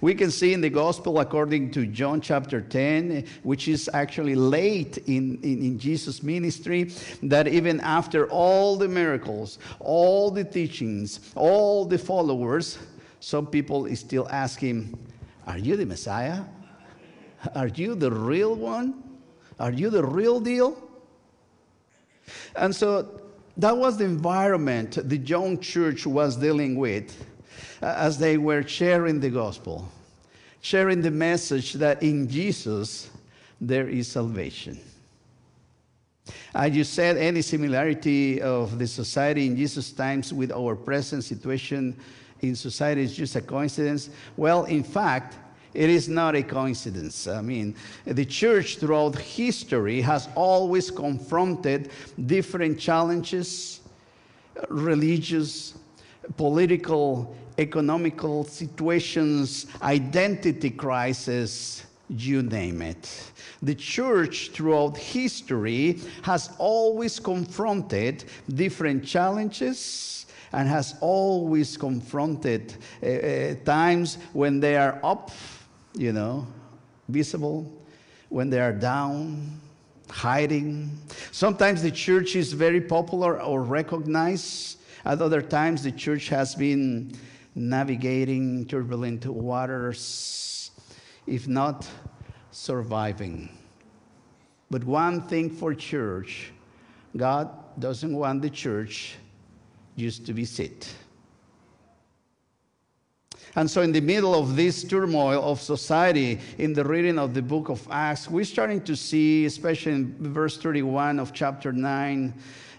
We 0.00 0.14
can 0.14 0.30
see 0.30 0.52
in 0.52 0.60
the 0.60 0.70
gospel 0.70 1.20
according 1.20 1.70
to 1.72 1.86
John 1.86 2.20
chapter 2.20 2.60
10, 2.60 3.24
which 3.42 3.68
is 3.68 3.90
actually 3.92 4.34
late 4.34 4.98
in, 5.06 5.38
in, 5.42 5.62
in, 5.62 5.78
Jesus' 5.78 6.22
ministry, 6.22 6.92
that 7.22 7.48
even 7.48 7.80
after 7.80 8.28
all 8.30 8.76
the 8.76 8.88
miracles, 8.88 9.58
all 9.80 10.30
the 10.30 10.44
teachings, 10.44 11.20
all 11.34 11.84
the 11.84 11.98
followers, 11.98 12.78
some 13.20 13.46
people 13.46 13.94
still 13.96 14.28
ask 14.30 14.60
him, 14.60 14.96
Are 15.46 15.58
you 15.58 15.76
the 15.76 15.86
Messiah? 15.86 16.42
Are 17.54 17.68
you 17.68 17.94
the 17.94 18.10
real 18.10 18.54
one? 18.54 19.02
Are 19.60 19.72
you 19.72 19.90
the 19.90 20.04
real 20.04 20.40
deal? 20.40 20.82
And 22.56 22.74
so 22.74 23.20
that 23.56 23.76
was 23.76 23.96
the 23.98 24.04
environment 24.04 24.98
the 25.08 25.16
young 25.16 25.58
church 25.58 26.06
was 26.06 26.36
dealing 26.36 26.76
with 26.76 27.26
Uh, 27.80 27.94
as 27.96 28.18
they 28.18 28.38
were 28.38 28.62
sharing 28.66 29.20
the 29.20 29.30
gospel, 29.30 29.88
sharing 30.60 31.00
the 31.00 31.10
message 31.10 31.74
that 31.74 32.02
in 32.02 32.28
Jesus 32.28 33.10
there 33.60 33.88
is 33.88 34.08
salvation. 34.08 34.78
As 36.54 36.76
you 36.76 36.84
said, 36.84 37.16
any 37.16 37.42
similarity 37.42 38.42
of 38.42 38.78
the 38.78 38.86
society 38.86 39.46
in 39.46 39.56
Jesus' 39.56 39.92
times 39.92 40.32
with 40.32 40.52
our 40.52 40.74
present 40.74 41.24
situation 41.24 41.96
in 42.40 42.54
society 42.54 43.02
is 43.02 43.16
just 43.16 43.36
a 43.36 43.40
coincidence. 43.40 44.10
Well, 44.36 44.64
in 44.64 44.82
fact, 44.82 45.36
it 45.74 45.88
is 45.88 46.08
not 46.08 46.34
a 46.34 46.42
coincidence. 46.42 47.28
I 47.28 47.40
mean, 47.42 47.76
the 48.04 48.24
church 48.24 48.78
throughout 48.78 49.16
history 49.16 50.00
has 50.00 50.28
always 50.34 50.90
confronted 50.90 51.90
different 52.26 52.80
challenges, 52.80 53.80
religious, 54.68 55.74
political, 56.36 57.36
economical 57.58 58.44
situations, 58.44 59.66
identity 59.82 60.70
crisis, 60.70 61.84
you 62.08 62.42
name 62.42 62.80
it. 62.80 63.30
The 63.62 63.74
church 63.74 64.50
throughout 64.52 64.96
history 64.96 66.00
has 66.22 66.50
always 66.58 67.18
confronted 67.18 68.24
different 68.54 69.04
challenges 69.04 70.26
and 70.52 70.68
has 70.68 70.94
always 71.00 71.76
confronted 71.76 72.74
uh, 73.02 73.06
uh, 73.06 73.54
times 73.64 74.16
when 74.32 74.60
they 74.60 74.76
are 74.76 74.98
up, 75.02 75.30
you 75.94 76.12
know, 76.12 76.46
visible, 77.08 77.70
when 78.28 78.48
they 78.48 78.60
are 78.60 78.72
down, 78.72 79.60
hiding. 80.08 80.90
Sometimes 81.32 81.82
the 81.82 81.90
church 81.90 82.36
is 82.36 82.52
very 82.52 82.80
popular 82.80 83.42
or 83.42 83.62
recognized. 83.62 84.78
At 85.04 85.20
other 85.20 85.42
times, 85.42 85.82
the 85.82 85.92
church 85.92 86.28
has 86.28 86.54
been 86.54 87.12
navigating 87.58 88.66
turbulent 88.66 89.26
waters, 89.26 90.70
if 91.26 91.48
not 91.48 91.88
surviving. 92.50 93.48
But 94.70 94.84
one 94.84 95.22
thing 95.22 95.50
for 95.50 95.74
church 95.74 96.52
God 97.16 97.50
doesn't 97.78 98.14
want 98.14 98.42
the 98.42 98.50
church 98.50 99.16
just 99.96 100.26
to 100.26 100.32
be 100.32 100.44
sit. 100.44 100.92
And 103.56 103.68
so, 103.68 103.82
in 103.82 103.92
the 103.92 104.00
middle 104.00 104.34
of 104.34 104.56
this 104.56 104.84
turmoil 104.84 105.42
of 105.42 105.60
society, 105.60 106.38
in 106.58 106.74
the 106.74 106.84
reading 106.84 107.18
of 107.18 107.34
the 107.34 107.42
book 107.42 107.70
of 107.70 107.86
Acts, 107.90 108.28
we're 108.28 108.44
starting 108.44 108.82
to 108.82 108.94
see, 108.94 109.46
especially 109.46 109.92
in 109.92 110.32
verse 110.32 110.58
31 110.58 111.18
of 111.18 111.32
chapter 111.32 111.72
9, 111.72 112.34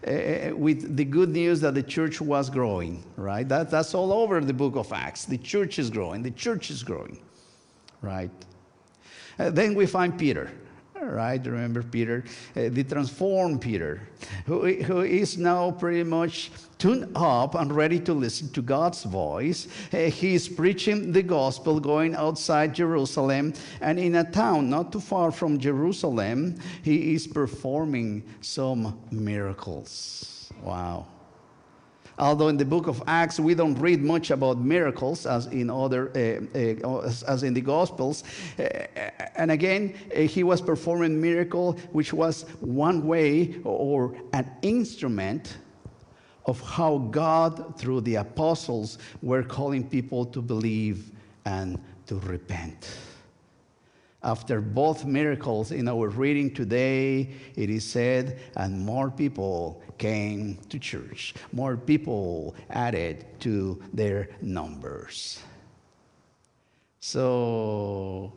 uh, 0.07 0.55
with 0.55 0.95
the 0.95 1.05
good 1.05 1.29
news 1.29 1.59
that 1.61 1.73
the 1.73 1.83
church 1.83 2.21
was 2.21 2.49
growing, 2.49 3.03
right? 3.17 3.47
That, 3.47 3.69
that's 3.69 3.93
all 3.93 4.13
over 4.13 4.39
the 4.41 4.53
book 4.53 4.75
of 4.75 4.91
Acts. 4.93 5.25
The 5.25 5.37
church 5.37 5.79
is 5.79 5.89
growing, 5.89 6.23
the 6.23 6.31
church 6.31 6.71
is 6.71 6.83
growing, 6.83 7.19
right? 8.01 8.31
Uh, 9.37 9.49
then 9.49 9.75
we 9.75 9.85
find 9.85 10.17
Peter 10.17 10.51
right? 11.01 11.45
Remember 11.45 11.83
Peter, 11.83 12.23
uh, 12.55 12.69
the 12.69 12.83
transformed 12.83 13.61
Peter, 13.61 14.01
who, 14.45 14.67
who 14.83 15.01
is 15.01 15.37
now 15.37 15.71
pretty 15.71 16.03
much 16.03 16.51
tuned 16.77 17.11
up 17.15 17.55
and 17.55 17.73
ready 17.73 17.99
to 17.99 18.13
listen 18.13 18.49
to 18.49 18.61
God's 18.61 19.03
voice. 19.03 19.67
Uh, 19.93 19.97
he 19.97 20.35
is 20.35 20.47
preaching 20.47 21.11
the 21.11 21.21
gospel 21.21 21.79
going 21.79 22.15
outside 22.15 22.73
Jerusalem, 22.73 23.53
and 23.81 23.99
in 23.99 24.15
a 24.15 24.29
town 24.31 24.69
not 24.69 24.91
too 24.91 24.99
far 25.01 25.31
from 25.31 25.59
Jerusalem, 25.59 26.55
he 26.83 27.13
is 27.13 27.27
performing 27.27 28.23
some 28.41 28.99
miracles. 29.11 30.51
Wow. 30.63 31.05
Although 32.19 32.49
in 32.49 32.57
the 32.57 32.65
book 32.65 32.87
of 32.87 33.01
Acts 33.07 33.39
we 33.39 33.55
don't 33.55 33.79
read 33.79 34.01
much 34.03 34.29
about 34.29 34.59
miracles 34.59 35.25
as 35.25 35.47
in 35.47 35.69
other 35.69 36.11
uh, 36.15 36.85
uh, 36.85 37.13
as 37.27 37.43
in 37.43 37.53
the 37.53 37.61
Gospels, 37.61 38.23
uh, 38.59 38.63
and 39.35 39.51
again 39.51 39.93
he 40.13 40.43
was 40.43 40.61
performing 40.61 41.19
miracle, 41.21 41.73
which 41.93 42.11
was 42.11 42.43
one 42.59 43.07
way 43.07 43.55
or 43.63 44.15
an 44.33 44.51
instrument 44.61 45.57
of 46.45 46.59
how 46.61 46.97
God 46.97 47.77
through 47.77 48.01
the 48.01 48.15
apostles 48.15 48.97
were 49.21 49.43
calling 49.43 49.87
people 49.87 50.25
to 50.25 50.41
believe 50.41 51.11
and 51.45 51.79
to 52.07 52.15
repent. 52.19 52.89
After 54.21 54.59
both 54.59 55.05
miracles 55.05 55.71
in 55.71 55.87
our 55.87 56.09
reading 56.09 56.53
today, 56.53 57.29
it 57.55 57.69
is 57.69 57.85
said, 57.85 58.39
and 58.57 58.85
more 58.85 59.09
people 59.09 59.81
came 59.97 60.57
to 60.69 60.77
church. 60.77 61.33
More 61.53 61.77
people 61.77 62.53
added 62.69 63.25
to 63.41 63.81
their 63.93 64.29
numbers. 64.41 65.41
So, 66.99 68.33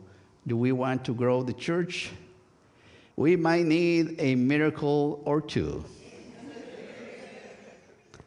do 0.47 0.55
we 0.55 0.71
want 0.71 1.03
to 1.05 1.13
grow 1.13 1.43
the 1.43 1.53
church? 1.53 2.11
We 3.17 3.35
might 3.35 3.65
need 3.65 4.15
a 4.19 4.35
miracle 4.35 5.21
or 5.25 5.41
two. 5.41 5.83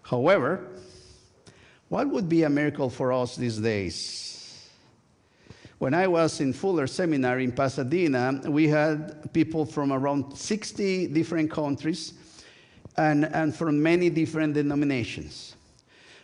However, 0.02 0.68
what 1.88 2.08
would 2.08 2.28
be 2.28 2.42
a 2.42 2.50
miracle 2.50 2.90
for 2.90 3.12
us 3.12 3.34
these 3.34 3.58
days? 3.58 4.35
When 5.78 5.92
I 5.92 6.06
was 6.06 6.40
in 6.40 6.54
Fuller 6.54 6.86
Seminary 6.86 7.44
in 7.44 7.52
Pasadena, 7.52 8.40
we 8.46 8.66
had 8.66 9.30
people 9.34 9.66
from 9.66 9.92
around 9.92 10.34
60 10.34 11.08
different 11.08 11.50
countries 11.50 12.14
and, 12.96 13.26
and 13.26 13.54
from 13.54 13.82
many 13.82 14.08
different 14.08 14.54
denominations. 14.54 15.54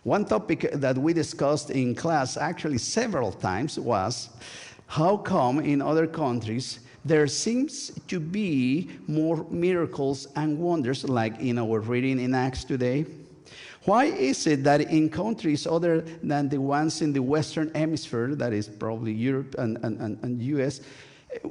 One 0.04 0.24
topic 0.24 0.70
that 0.72 0.96
we 0.96 1.12
discussed 1.12 1.70
in 1.70 1.94
class 1.94 2.38
actually 2.38 2.78
several 2.78 3.30
times 3.30 3.78
was 3.78 4.30
how 4.86 5.18
come 5.18 5.60
in 5.60 5.82
other 5.82 6.06
countries 6.06 6.80
there 7.04 7.26
seems 7.26 7.90
to 8.08 8.20
be 8.20 8.90
more 9.06 9.44
miracles 9.50 10.28
and 10.34 10.58
wonders 10.58 11.06
like 11.06 11.38
in 11.40 11.58
our 11.58 11.80
reading 11.80 12.18
in 12.20 12.34
Acts 12.34 12.64
today? 12.64 13.04
Why 13.84 14.04
is 14.04 14.46
it 14.46 14.62
that 14.64 14.80
in 14.80 15.10
countries 15.10 15.66
other 15.66 16.02
than 16.22 16.48
the 16.48 16.58
ones 16.58 17.02
in 17.02 17.12
the 17.12 17.22
Western 17.22 17.72
Hemisphere, 17.74 18.34
that 18.36 18.52
is 18.52 18.68
probably 18.68 19.12
Europe 19.12 19.56
and, 19.58 19.76
and, 19.82 20.00
and, 20.00 20.18
and 20.22 20.40
US, 20.42 20.80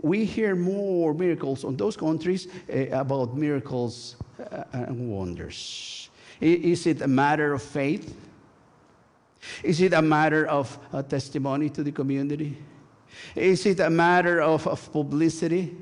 we 0.01 0.25
hear 0.25 0.55
more 0.55 1.13
miracles 1.13 1.63
on 1.63 1.75
those 1.75 1.97
countries 1.97 2.47
uh, 2.73 2.87
about 2.91 3.35
miracles 3.35 4.15
uh, 4.51 4.63
and 4.71 5.11
wonders? 5.11 6.09
Is 6.39 6.87
it 6.87 7.01
a 7.01 7.07
matter 7.07 7.53
of 7.53 7.61
faith? 7.61 8.15
Is 9.63 9.81
it 9.81 9.93
a 9.93 10.01
matter 10.01 10.45
of 10.47 10.77
a 10.93 11.03
testimony 11.03 11.69
to 11.71 11.83
the 11.83 11.91
community? 11.91 12.57
Is 13.35 13.65
it 13.65 13.79
a 13.79 13.89
matter 13.89 14.41
of, 14.41 14.67
of 14.67 14.91
publicity? 14.91 15.75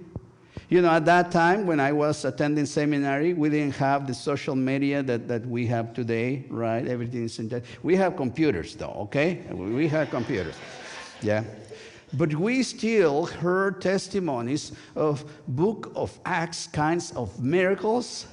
You 0.69 0.83
know, 0.83 0.91
at 0.91 1.05
that 1.05 1.31
time 1.31 1.65
when 1.65 1.79
I 1.79 1.91
was 1.91 2.23
attending 2.25 2.67
seminary, 2.67 3.33
we 3.33 3.49
didn't 3.49 3.75
have 3.75 4.05
the 4.05 4.13
social 4.13 4.55
media 4.55 5.01
that, 5.01 5.27
that 5.27 5.43
we 5.47 5.65
have 5.65 5.95
today, 5.95 6.45
right? 6.47 6.87
Everything 6.87 7.23
is 7.23 7.39
in 7.39 7.49
that. 7.49 7.63
We 7.81 7.95
have 7.95 8.15
computers, 8.15 8.75
though, 8.75 8.95
okay? 9.01 9.41
We 9.51 9.87
have 9.87 10.11
computers. 10.11 10.55
Yeah. 11.23 11.43
But 12.13 12.35
we 12.35 12.61
still 12.61 13.25
heard 13.25 13.81
testimonies 13.81 14.71
of 14.95 15.25
book 15.47 15.91
of 15.95 16.17
Acts 16.23 16.67
kinds 16.67 17.13
of 17.13 17.43
miracles 17.43 18.27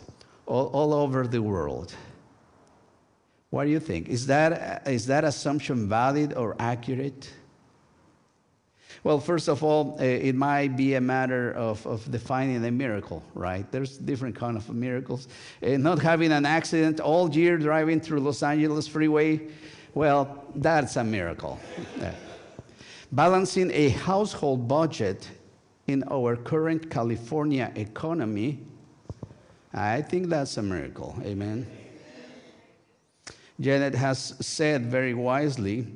all, 0.45 0.67
all 0.67 0.93
over 0.93 1.27
the 1.27 1.41
world. 1.41 1.95
What 3.49 3.65
do 3.65 3.71
you 3.71 3.81
think? 3.81 4.09
Is 4.09 4.27
that, 4.27 4.87
is 4.87 5.07
that 5.07 5.25
assumption 5.25 5.89
valid 5.89 6.35
or 6.35 6.55
accurate? 6.59 7.31
Well, 9.07 9.21
first 9.21 9.47
of 9.49 9.63
all, 9.63 9.97
eh, 10.01 10.31
it 10.31 10.35
might 10.35 10.77
be 10.77 10.95
a 10.95 11.01
matter 11.01 11.53
of, 11.53 11.87
of 11.87 12.11
defining 12.11 12.65
a 12.65 12.73
miracle, 12.73 13.23
right? 13.35 13.65
There's 13.71 13.99
different 13.99 14.35
kind 14.35 14.57
of 14.57 14.69
miracles. 14.75 15.29
Uh, 15.63 15.77
not 15.77 16.01
having 16.01 16.33
an 16.33 16.45
accident 16.45 16.99
all 16.99 17.31
year 17.31 17.57
driving 17.57 18.01
through 18.01 18.19
Los 18.19 18.43
Angeles 18.43 18.89
freeway, 18.89 19.43
well, 19.95 20.45
that's 20.57 20.97
a 20.97 21.05
miracle. 21.05 21.57
Balancing 23.13 23.71
a 23.71 23.91
household 23.91 24.67
budget 24.67 25.31
in 25.87 26.03
our 26.11 26.35
current 26.35 26.91
California 26.91 27.71
economy, 27.77 28.59
I 29.73 30.03
think 30.03 30.27
that's 30.27 30.57
a 30.57 30.63
miracle. 30.65 31.17
Amen. 31.23 31.65
Janet 33.61 33.95
has 33.95 34.35
said 34.41 34.87
very 34.87 35.15
wisely 35.15 35.87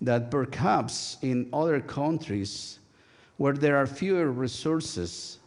that 0.00 0.30
perhaps 0.30 1.16
in 1.22 1.48
other 1.52 1.80
countries 1.80 2.78
where 3.36 3.52
there 3.52 3.76
are 3.76 3.86
fewer 3.86 4.30
resources, 4.30 5.38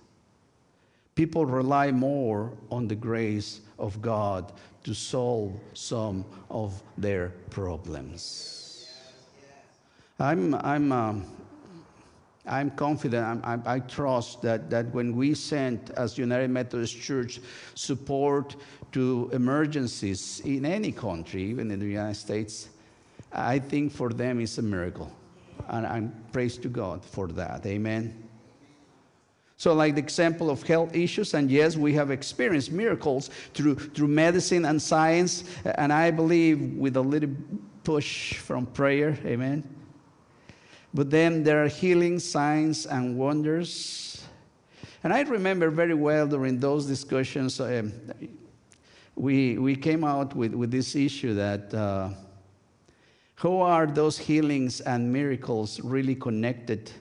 people 1.15 1.45
rely 1.45 1.91
more 1.91 2.51
on 2.69 2.87
the 2.87 2.95
grace 2.95 3.61
of 3.77 4.01
God 4.01 4.51
to 4.83 4.93
solve 4.93 5.53
some 5.73 6.25
of 6.49 6.81
their 6.97 7.29
problems. 7.49 8.87
I'm, 10.19 10.55
I'm, 10.55 10.91
um, 10.91 11.25
I'm 12.45 12.71
confident, 12.71 13.43
I'm, 13.43 13.63
i 13.65 13.79
trust 13.79 14.41
that, 14.43 14.69
that 14.69 14.93
when 14.93 15.15
we 15.15 15.33
send, 15.33 15.91
as 15.97 16.17
United 16.17 16.49
Methodist 16.49 16.99
Church, 16.99 17.39
support 17.75 18.55
to 18.91 19.29
emergencies 19.33 20.41
in 20.45 20.65
any 20.65 20.91
country, 20.91 21.43
even 21.43 21.71
in 21.71 21.79
the 21.79 21.85
United 21.85 22.15
States, 22.15 22.69
I 23.34 23.60
think 23.60 23.91
for 23.91 24.10
them 24.10 24.39
it's 24.39 24.58
a 24.58 24.62
miracle. 24.62 25.12
And 25.67 25.86
I'm 25.86 26.13
praise 26.32 26.58
to 26.60 26.67
God 26.67 27.06
for 27.06 27.28
that. 27.30 27.65
Amen. 27.65 28.28
So, 29.58 29.74
like 29.74 29.94
the 29.94 30.02
example 30.02 30.50
of 30.50 30.63
health 30.63 30.96
issues, 30.96 31.36
and 31.36 31.52
yes, 31.52 31.78
we 31.78 31.94
have 31.94 32.10
experienced 32.10 32.72
miracles 32.72 33.30
through, 33.54 33.76
through 33.76 34.08
medicine 34.08 34.65
and 34.65 34.82
science, 34.82 35.44
and 35.63 35.94
I 35.94 36.10
believe 36.10 36.74
with 36.78 36.98
a 36.98 37.02
little 37.02 37.30
push 37.84 38.34
from 38.38 38.65
prayer, 38.65 39.15
amen. 39.24 39.63
But 40.96 41.12
then 41.12 41.44
there 41.44 41.63
are 41.63 41.67
healing 41.67 42.17
signs 42.17 42.88
and 42.88 43.15
wonders. 43.15 44.26
And 45.04 45.13
I 45.13 45.22
remember 45.22 45.70
very 45.70 45.94
well 45.94 46.26
during 46.26 46.60
those 46.60 46.88
discussions, 46.88 47.62
um, 47.62 47.94
we, 49.15 49.60
we 49.60 49.76
came 49.76 50.04
out 50.04 50.36
with, 50.36 50.56
with 50.56 50.72
this 50.72 50.96
issue 50.96 51.36
that. 51.36 51.72
Uh, 51.72 52.10
how 53.41 53.62
are 53.62 53.88
those 53.88 54.19
healings 54.19 54.82
and 54.82 55.12
miracles 55.12 55.80
really 55.80 56.13
connected 56.13 56.91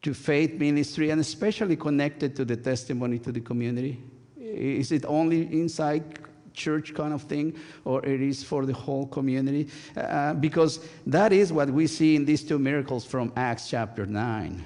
to 0.00 0.14
faith 0.14 0.54
ministry 0.58 1.10
and 1.10 1.20
especially 1.20 1.76
connected 1.76 2.34
to 2.34 2.46
the 2.46 2.56
testimony 2.56 3.18
to 3.18 3.30
the 3.30 3.40
community? 3.40 4.00
Is 4.40 4.92
it 4.92 5.04
only 5.06 5.42
inside 5.52 6.18
church 6.54 6.94
kind 6.94 7.12
of 7.12 7.20
thing 7.20 7.54
or 7.84 8.02
it 8.06 8.22
is 8.22 8.42
for 8.42 8.64
the 8.64 8.72
whole 8.72 9.06
community? 9.06 9.68
Uh, 9.94 10.32
because 10.32 10.80
that 11.06 11.30
is 11.30 11.52
what 11.52 11.68
we 11.68 11.86
see 11.86 12.16
in 12.16 12.24
these 12.24 12.42
two 12.42 12.58
miracles 12.58 13.04
from 13.04 13.30
Acts 13.36 13.68
chapter 13.68 14.06
9, 14.06 14.64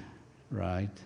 right? 0.49 0.97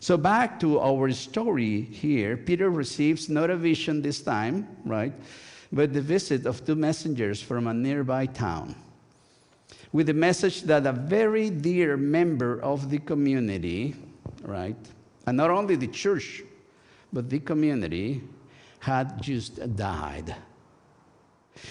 So, 0.00 0.16
back 0.16 0.58
to 0.58 0.80
our 0.80 1.12
story 1.12 1.82
here, 1.82 2.36
Peter 2.36 2.68
receives 2.68 3.28
not 3.28 3.48
a 3.50 3.56
vision 3.56 4.02
this 4.02 4.20
time, 4.20 4.66
right? 4.84 5.12
But 5.72 5.92
the 5.92 6.00
visit 6.00 6.46
of 6.46 6.64
two 6.64 6.74
messengers 6.74 7.40
from 7.40 7.66
a 7.66 7.74
nearby 7.74 8.26
town 8.26 8.74
with 9.92 10.08
the 10.08 10.14
message 10.14 10.62
that 10.62 10.86
a 10.86 10.92
very 10.92 11.50
dear 11.50 11.96
member 11.96 12.60
of 12.60 12.90
the 12.90 12.98
community, 12.98 13.94
right, 14.42 14.76
and 15.26 15.36
not 15.36 15.50
only 15.50 15.76
the 15.76 15.86
church, 15.86 16.42
but 17.12 17.30
the 17.30 17.38
community, 17.38 18.20
had 18.78 19.20
just 19.22 19.74
died. 19.74 20.34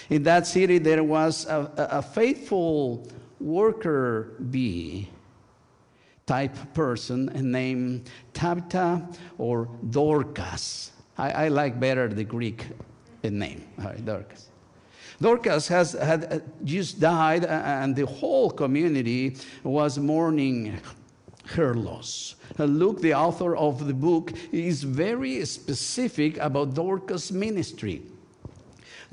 In 0.09 0.23
that 0.23 0.47
city, 0.47 0.79
there 0.79 1.03
was 1.03 1.45
a, 1.45 1.71
a 1.77 2.01
faithful 2.01 3.07
worker 3.39 4.33
bee 4.49 5.09
type 6.25 6.73
person 6.73 7.27
named 7.35 8.09
Tabitha 8.33 9.07
or 9.37 9.69
Dorcas. 9.89 10.91
I, 11.17 11.45
I 11.45 11.47
like 11.49 11.79
better 11.79 12.07
the 12.07 12.23
Greek 12.23 12.65
name, 13.31 13.65
right, 13.77 14.03
Dorcas. 14.03 14.49
Dorcas 15.21 15.67
has 15.67 15.93
had 15.93 16.25
uh, 16.25 16.39
just 16.63 16.99
died, 16.99 17.45
and 17.45 17.95
the 17.95 18.05
whole 18.05 18.51
community 18.51 19.37
was 19.63 19.97
mourning 19.97 20.79
her 21.45 21.73
loss. 21.73 22.35
Luke, 22.57 23.01
the 23.01 23.13
author 23.13 23.55
of 23.55 23.87
the 23.87 23.93
book, 23.93 24.33
is 24.51 24.83
very 24.83 25.45
specific 25.45 26.37
about 26.37 26.73
Dorcas' 26.73 27.31
ministry. 27.31 28.01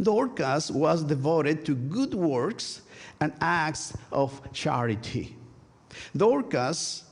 Dorcas 0.01 0.71
was 0.71 1.05
devoted 1.05 1.65
to 1.67 1.75
good 1.75 2.15
works 2.15 2.83
and 3.21 3.33
acts 3.41 3.97
of 4.11 4.41
charity. 4.53 5.37
Dorcas 6.17 7.05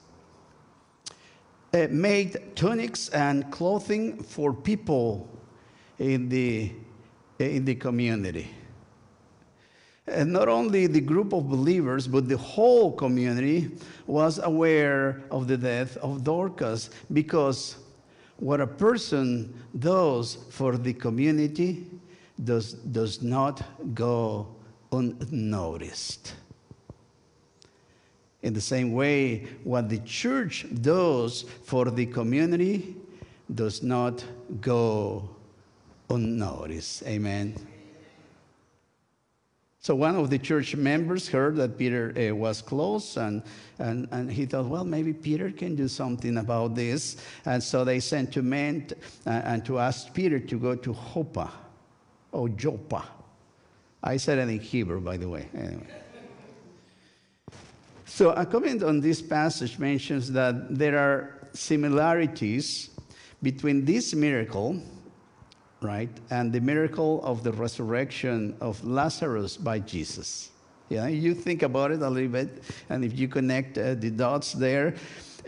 uh, 1.73 1.87
made 1.91 2.57
tunics 2.57 3.09
and 3.11 3.51
clothing 3.51 4.23
for 4.23 4.53
people 4.53 5.29
in 5.99 6.29
the, 6.29 6.73
Eh, 7.41 7.57
in 7.57 7.65
the 7.65 7.75
community. 7.75 8.51
And 10.07 10.33
not 10.33 10.49
only 10.49 10.87
the 10.87 11.01
group 11.01 11.33
of 11.33 11.49
believers, 11.49 12.07
but 12.07 12.29
the 12.29 12.37
whole 12.37 12.93
community 12.93 13.71
was 14.07 14.39
aware 14.39 15.23
of 15.31 15.49
the 15.49 15.57
death 15.57 15.97
of 15.99 16.23
Dorcas 16.23 16.91
because 17.13 17.77
what 18.37 18.61
a 18.61 18.67
person 18.67 19.55
does 19.79 20.37
for 20.51 20.77
the 20.77 20.93
community 20.93 21.87
does, 22.45 22.75
does 22.75 23.23
not 23.23 23.63
go 23.95 24.49
unnoticed. 24.93 26.35
In 28.43 28.53
the 28.53 28.61
same 28.61 28.93
way, 28.93 29.47
what 29.65 29.89
the 29.89 29.99
church 29.99 30.67
does 30.83 31.45
for 31.65 31.91
the 31.91 32.07
community 32.07 32.97
does 33.55 33.83
not 33.83 34.25
go 34.61 35.29
unnoticed. 36.11 37.05
Amen. 37.05 37.55
So 39.83 39.95
one 39.95 40.15
of 40.17 40.29
the 40.29 40.39
church 40.39 40.77
members 40.77 41.27
heard 41.27 41.57
that 41.57 41.79
Peter 41.79 42.13
uh, 42.15 42.35
was 42.35 42.61
close, 42.61 43.17
and, 43.17 43.43
and, 43.79 44.07
and 44.11 44.31
he 44.31 44.45
thought, 44.45 44.67
well, 44.67 44.85
maybe 44.85 45.15
Peter 45.15 45.51
can 45.51 45.75
do 45.75 45.89
something 45.89 46.37
about 46.37 46.75
this. 46.75 47.17
And 47.47 47.63
so 47.63 47.83
they 47.83 47.99
sent 47.99 48.35
two 48.35 48.43
men 48.43 48.89
t- 48.89 48.95
uh, 49.27 49.31
and 49.31 49.65
to 49.65 49.79
ask 49.79 50.13
Peter 50.13 50.39
to 50.39 50.59
go 50.59 50.75
to 50.75 50.95
Joppa, 51.15 51.51
or 52.33 52.51
Joppa. 52.51 53.07
I 54.03 54.19
said 54.19 54.37
it 54.37 54.51
in 54.51 54.61
Hebrew, 54.61 55.01
by 55.01 55.17
the 55.17 55.29
way. 55.29 55.49
Anyway. 55.55 55.87
So 58.05 58.33
a 58.33 58.45
comment 58.45 58.83
on 58.83 59.01
this 59.01 59.23
passage 59.23 59.79
mentions 59.79 60.31
that 60.33 60.77
there 60.77 60.99
are 60.99 61.49
similarities 61.55 62.91
between 63.43 63.87
this 63.87 64.13
miracle 64.15 64.83
right? 65.81 66.11
And 66.31 66.53
the 66.53 66.61
miracle 66.61 67.23
of 67.25 67.43
the 67.43 67.53
resurrection 67.53 68.57
of 68.61 68.85
Lazarus 68.85 69.57
by 69.57 69.79
Jesus. 69.79 70.51
Yeah, 70.89 71.07
you 71.07 71.35
think 71.35 71.63
about 71.63 71.93
it 71.93 72.03
a 72.03 72.11
little 72.11 72.29
bit, 72.29 72.63
and 72.89 73.05
if 73.05 73.17
you 73.17 73.29
connect 73.29 73.79
uh, 73.79 73.95
the 73.95 74.11
dots 74.11 74.53
there, 74.53 74.95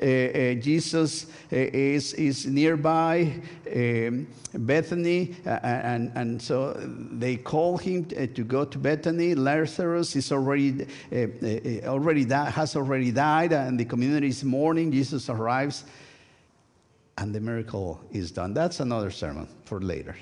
uh, 0.00 0.04
uh, 0.04 0.54
Jesus 0.54 1.26
uh, 1.52 1.56
is, 1.56 2.14
is 2.14 2.46
nearby 2.46 3.40
um, 3.74 4.26
Bethany, 4.54 5.34
uh, 5.44 5.58
and, 5.62 6.12
and 6.14 6.40
so 6.40 6.72
they 7.12 7.36
call 7.36 7.76
him 7.76 8.04
to, 8.06 8.24
uh, 8.24 8.26
to 8.34 8.44
go 8.44 8.64
to 8.64 8.78
Bethany. 8.78 9.34
Lazarus 9.34 10.16
is 10.16 10.32
already, 10.32 10.86
already 11.84 12.24
di- 12.24 12.50
has 12.50 12.74
already 12.74 13.10
died, 13.10 13.52
and 13.52 13.78
the 13.78 13.84
community 13.84 14.28
is 14.28 14.42
mourning. 14.42 14.90
Jesus 14.90 15.28
arrives 15.28 15.84
and 17.18 17.34
the 17.34 17.40
miracle 17.40 18.00
is 18.10 18.30
done. 18.30 18.54
That's 18.54 18.80
another 18.80 19.10
sermon 19.10 19.48
for 19.64 19.80
later. 19.80 20.16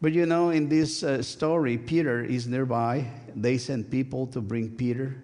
But 0.00 0.12
you 0.12 0.26
know, 0.26 0.50
in 0.50 0.68
this 0.68 1.02
uh, 1.02 1.22
story, 1.22 1.78
Peter 1.78 2.22
is 2.22 2.46
nearby. 2.46 3.06
They 3.34 3.58
send 3.58 3.90
people 3.90 4.26
to 4.28 4.40
bring 4.40 4.70
Peter. 4.70 5.16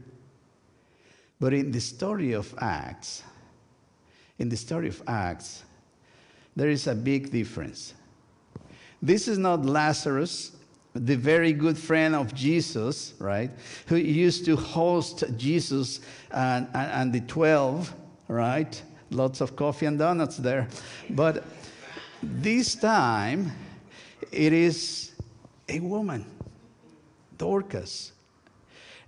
But 1.38 1.54
in 1.54 1.70
the 1.70 1.80
story 1.80 2.32
of 2.32 2.54
Acts, 2.58 3.22
in 4.38 4.48
the 4.48 4.56
story 4.56 4.88
of 4.88 5.02
Acts, 5.06 5.64
there 6.56 6.70
is 6.70 6.86
a 6.86 6.94
big 6.94 7.30
difference. 7.30 7.94
This 9.02 9.28
is 9.28 9.38
not 9.38 9.64
Lazarus, 9.64 10.52
the 10.94 11.16
very 11.16 11.52
good 11.52 11.78
friend 11.78 12.14
of 12.14 12.34
Jesus, 12.34 13.14
right? 13.18 13.50
Who 13.86 13.96
used 13.96 14.44
to 14.46 14.56
host 14.56 15.24
Jesus 15.36 16.00
and, 16.30 16.66
and, 16.74 16.92
and 16.92 17.12
the 17.12 17.20
12, 17.20 17.94
right? 18.28 18.82
Lots 19.10 19.40
of 19.40 19.56
coffee 19.56 19.86
and 19.86 19.98
donuts 19.98 20.36
there. 20.36 20.68
But 21.08 21.44
this 22.22 22.76
time, 22.76 23.50
it 24.30 24.52
is 24.52 25.12
a 25.68 25.80
woman, 25.80 26.24
Dorcas. 27.36 28.12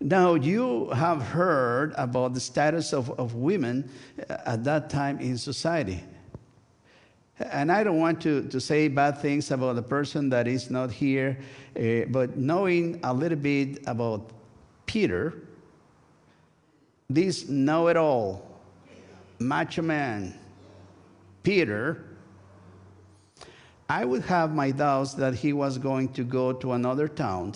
Now, 0.00 0.34
you 0.34 0.90
have 0.90 1.22
heard 1.22 1.94
about 1.96 2.34
the 2.34 2.40
status 2.40 2.92
of, 2.92 3.10
of 3.10 3.34
women 3.34 3.88
at 4.28 4.64
that 4.64 4.90
time 4.90 5.20
in 5.20 5.38
society. 5.38 6.02
And 7.38 7.70
I 7.70 7.84
don't 7.84 7.98
want 7.98 8.20
to, 8.22 8.42
to 8.48 8.60
say 8.60 8.88
bad 8.88 9.18
things 9.18 9.50
about 9.52 9.76
the 9.76 9.82
person 9.82 10.28
that 10.30 10.48
is 10.48 10.70
not 10.70 10.90
here, 10.90 11.38
uh, 11.76 12.06
but 12.10 12.36
knowing 12.36 12.98
a 13.04 13.14
little 13.14 13.38
bit 13.38 13.84
about 13.86 14.30
Peter, 14.86 15.34
this 17.08 17.48
know 17.48 17.88
it 17.88 17.96
all 17.96 18.51
macho 19.42 19.82
man, 19.82 20.38
Peter, 21.42 22.04
I 23.88 24.04
would 24.04 24.22
have 24.22 24.54
my 24.54 24.70
doubts 24.70 25.14
that 25.14 25.34
he 25.34 25.52
was 25.52 25.78
going 25.78 26.12
to 26.14 26.24
go 26.24 26.52
to 26.52 26.72
another 26.72 27.08
town 27.08 27.54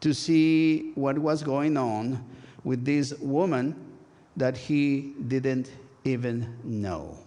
to 0.00 0.14
see 0.14 0.92
what 0.94 1.18
was 1.18 1.42
going 1.42 1.76
on 1.76 2.24
with 2.64 2.84
this 2.84 3.12
woman 3.18 3.76
that 4.36 4.56
he 4.56 5.12
didn't 5.28 5.70
even 6.04 6.56
know. 6.64 7.18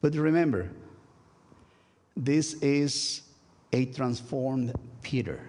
But 0.00 0.14
remember, 0.14 0.70
this 2.16 2.54
is 2.54 3.22
a 3.72 3.86
transformed 3.86 4.72
Peter. 5.02 5.40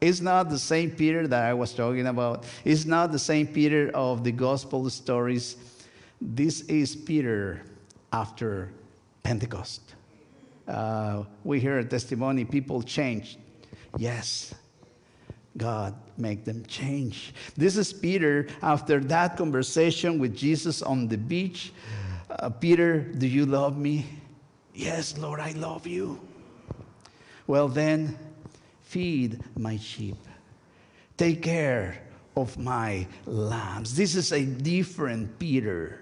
It's 0.00 0.20
not 0.20 0.48
the 0.48 0.58
same 0.58 0.90
Peter 0.90 1.26
that 1.26 1.44
I 1.44 1.54
was 1.54 1.74
talking 1.74 2.06
about. 2.06 2.44
It's 2.64 2.84
not 2.84 3.10
the 3.10 3.18
same 3.18 3.46
Peter 3.46 3.90
of 3.94 4.22
the 4.22 4.32
gospel 4.32 4.88
stories. 4.90 5.56
This 6.20 6.60
is 6.62 6.94
Peter 6.94 7.62
after 8.12 8.70
Pentecost. 9.22 9.94
Uh, 10.66 11.24
we 11.44 11.58
hear 11.58 11.78
a 11.78 11.84
testimony, 11.84 12.44
people 12.44 12.82
changed. 12.82 13.38
Yes, 13.96 14.54
God 15.56 15.94
make 16.16 16.44
them 16.44 16.64
change. 16.66 17.34
This 17.56 17.76
is 17.76 17.92
Peter 17.92 18.46
after 18.62 19.00
that 19.00 19.36
conversation 19.36 20.18
with 20.18 20.36
Jesus 20.36 20.82
on 20.82 21.08
the 21.08 21.18
beach. 21.18 21.72
Uh, 22.30 22.50
Peter, 22.50 23.00
do 23.00 23.26
you 23.26 23.46
love 23.46 23.76
me? 23.76 24.06
Yes, 24.74 25.18
Lord, 25.18 25.40
I 25.40 25.52
love 25.52 25.86
you. 25.86 26.20
Well, 27.46 27.66
then, 27.66 28.18
feed 28.88 29.38
my 29.54 29.76
sheep, 29.76 30.16
take 31.18 31.42
care 31.42 32.00
of 32.34 32.56
my 32.56 33.06
lambs. 33.26 33.94
This 33.94 34.14
is 34.14 34.32
a 34.32 34.44
different 34.44 35.38
Peter. 35.38 36.00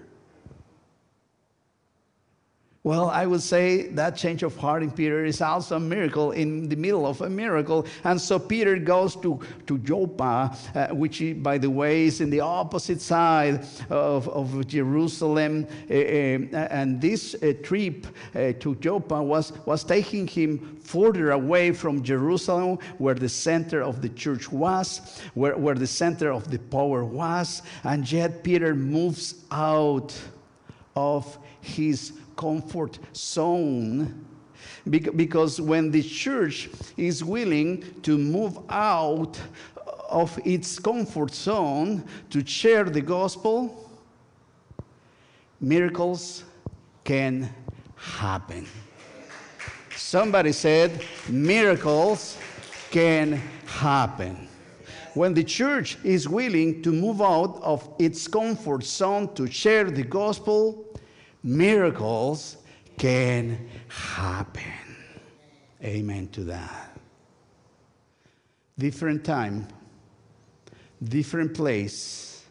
Well, 2.86 3.10
I 3.10 3.26
would 3.26 3.42
say 3.42 3.88
that 3.94 4.16
change 4.16 4.44
of 4.44 4.56
heart 4.56 4.80
in 4.84 4.92
Peter 4.92 5.24
is 5.24 5.40
also 5.40 5.74
a 5.74 5.80
miracle 5.80 6.30
in 6.30 6.68
the 6.68 6.76
middle 6.76 7.04
of 7.04 7.20
a 7.20 7.28
miracle. 7.28 7.84
And 8.04 8.20
so 8.20 8.38
Peter 8.38 8.76
goes 8.76 9.16
to, 9.16 9.40
to 9.66 9.78
Joppa, 9.78 10.56
uh, 10.72 10.94
which, 10.94 11.20
by 11.42 11.58
the 11.58 11.68
way, 11.68 12.04
is 12.04 12.20
in 12.20 12.30
the 12.30 12.38
opposite 12.38 13.00
side 13.00 13.66
of, 13.90 14.28
of 14.28 14.68
Jerusalem. 14.68 15.66
Uh, 15.90 15.94
uh, 15.94 16.68
and 16.70 17.00
this 17.00 17.34
uh, 17.34 17.54
trip 17.64 18.06
uh, 18.36 18.52
to 18.60 18.76
Joppa 18.76 19.20
was, 19.20 19.52
was 19.66 19.82
taking 19.82 20.28
him 20.28 20.78
further 20.80 21.32
away 21.32 21.72
from 21.72 22.04
Jerusalem, 22.04 22.78
where 22.98 23.16
the 23.16 23.28
center 23.28 23.82
of 23.82 24.00
the 24.00 24.10
church 24.10 24.52
was, 24.52 25.20
where, 25.34 25.56
where 25.56 25.74
the 25.74 25.88
center 25.88 26.30
of 26.30 26.52
the 26.52 26.60
power 26.60 27.04
was. 27.04 27.62
And 27.82 28.08
yet 28.12 28.44
Peter 28.44 28.76
moves 28.76 29.42
out 29.50 30.16
of 30.94 31.36
his 31.60 32.12
comfort 32.36 32.98
zone 33.14 34.26
Because 34.88 35.60
when 35.60 35.90
the 35.90 36.02
church 36.02 36.68
is 36.96 37.24
willing 37.24 37.82
to 38.02 38.16
move 38.16 38.58
out 38.68 39.40
of 40.08 40.38
its 40.44 40.78
comfort 40.78 41.34
zone 41.34 42.04
to 42.30 42.46
share 42.46 42.84
the 42.84 43.00
gospel, 43.00 43.90
miracles 45.60 46.44
can 47.02 47.50
happen. 47.96 48.66
Somebody 49.96 50.52
said, 50.52 51.02
miracles 51.28 52.38
can 52.90 53.42
happen. 53.66 54.48
When 55.14 55.34
the 55.34 55.42
church 55.42 55.98
is 56.04 56.28
willing 56.28 56.82
to 56.82 56.92
move 56.92 57.20
out 57.22 57.58
of 57.62 57.88
its 57.98 58.28
comfort 58.28 58.84
zone 58.84 59.34
to 59.34 59.50
share 59.50 59.90
the 59.90 60.02
gospel, 60.02 60.95
miracles 61.46 62.56
can 62.98 63.68
happen. 63.86 64.62
Amen 65.82 66.26
to 66.28 66.42
that. 66.44 66.98
Different 68.76 69.24
time, 69.24 69.68
different 71.02 71.54
place, 71.54 72.44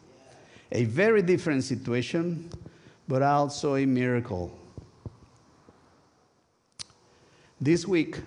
a 0.72 0.84
very 0.84 1.20
different 1.20 1.62
situation, 1.62 2.48
but 3.06 3.22
also 3.22 3.76
a 3.76 3.84
miracle. 3.84 4.50
This 7.60 7.86
week, 7.86 8.18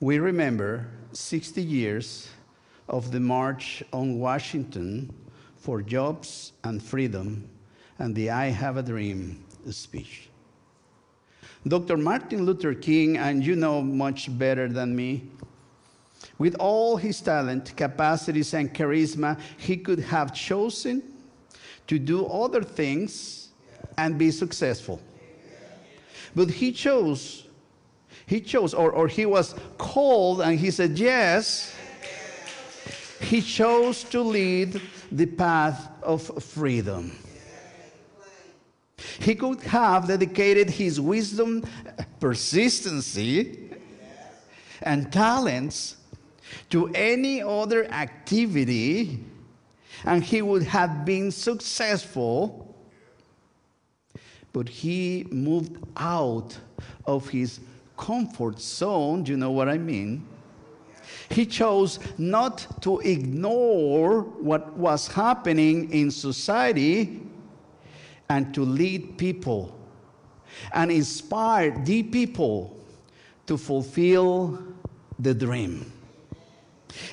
we 0.00 0.18
remember 0.18 0.88
60 1.12 1.62
years 1.62 2.28
of 2.88 3.12
the 3.12 3.20
March 3.20 3.82
on 3.92 4.18
Washington 4.18 5.12
for 5.56 5.82
Jobs 5.82 6.52
and 6.64 6.82
Freedom 6.82 7.46
and 7.98 8.14
the 8.14 8.30
I 8.30 8.46
Have 8.46 8.78
a 8.78 8.82
Dream 8.82 9.44
speech. 9.70 10.28
Dr. 11.66 11.96
Martin 11.96 12.44
Luther 12.44 12.74
King, 12.74 13.18
and 13.18 13.44
you 13.44 13.56
know 13.56 13.82
much 13.82 14.36
better 14.38 14.68
than 14.68 14.94
me, 14.94 15.24
with 16.38 16.54
all 16.56 16.96
his 16.96 17.20
talent, 17.20 17.76
capacities, 17.76 18.54
and 18.54 18.72
charisma, 18.72 19.38
he 19.56 19.76
could 19.76 19.98
have 19.98 20.32
chosen 20.32 21.02
to 21.86 21.98
do 21.98 22.26
other 22.26 22.62
things 22.62 23.48
and 23.96 24.18
be 24.18 24.30
successful. 24.30 25.00
But 26.34 26.50
he 26.50 26.70
chose, 26.72 27.44
he 28.26 28.40
chose, 28.40 28.74
or, 28.74 28.92
or 28.92 29.08
he 29.08 29.26
was 29.26 29.54
called 29.78 30.40
and 30.40 30.58
he 30.58 30.70
said 30.70 30.98
yes. 30.98 31.74
He 33.20 33.40
chose 33.40 34.04
to 34.04 34.20
lead 34.20 34.80
the 35.10 35.26
path 35.26 35.90
of 36.02 36.22
freedom. 36.44 37.10
He 39.20 39.34
could 39.34 39.62
have 39.62 40.08
dedicated 40.08 40.70
his 40.70 41.00
wisdom, 41.00 41.64
persistency, 42.20 43.70
and 44.82 45.12
talents 45.12 45.96
to 46.70 46.88
any 46.94 47.42
other 47.42 47.84
activity, 47.86 49.24
and 50.04 50.22
he 50.22 50.42
would 50.42 50.64
have 50.64 51.04
been 51.04 51.30
successful. 51.30 52.74
But 54.52 54.68
he 54.68 55.26
moved 55.30 55.76
out 55.96 56.58
of 57.06 57.28
his 57.28 57.60
comfort 57.96 58.60
zone. 58.60 59.22
Do 59.24 59.32
you 59.32 59.38
know 59.38 59.50
what 59.50 59.68
I 59.68 59.78
mean? 59.78 60.26
He 61.30 61.44
chose 61.44 61.98
not 62.16 62.82
to 62.82 63.00
ignore 63.00 64.22
what 64.22 64.72
was 64.76 65.08
happening 65.08 65.90
in 65.92 66.10
society 66.10 67.27
and 68.28 68.54
to 68.54 68.62
lead 68.62 69.16
people 69.18 69.74
and 70.72 70.90
inspire 70.90 71.70
the 71.84 72.02
people 72.02 72.76
to 73.46 73.56
fulfill 73.56 74.58
the 75.18 75.34
dream. 75.34 75.90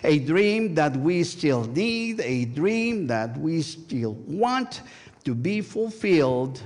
A 0.04 0.20
dream 0.20 0.76
that 0.76 0.96
we 0.96 1.24
still 1.24 1.66
need, 1.66 2.20
a 2.22 2.46
dream 2.46 3.08
that 3.08 3.38
we 3.38 3.62
still 3.62 4.14
want 4.14 4.82
to 5.24 5.36
be 5.36 5.62
fulfilled 5.62 6.62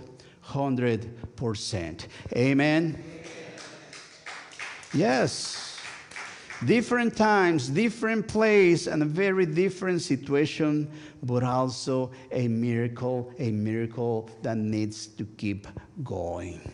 100%. 0.46 2.08
Amen. 2.36 3.04
Yes. 4.94 5.78
Different 6.66 7.16
times, 7.16 7.70
different 7.70 8.28
place, 8.28 8.88
and 8.88 9.02
a 9.02 9.06
very 9.06 9.46
different 9.46 10.02
situation, 10.02 10.92
but 11.24 11.44
also 11.44 12.12
a 12.32 12.48
miracle, 12.48 13.32
a 13.40 13.52
miracle 13.52 14.30
that 14.42 14.58
needs 14.58 15.08
to 15.08 15.26
keep 15.38 15.68
going. 16.04 16.72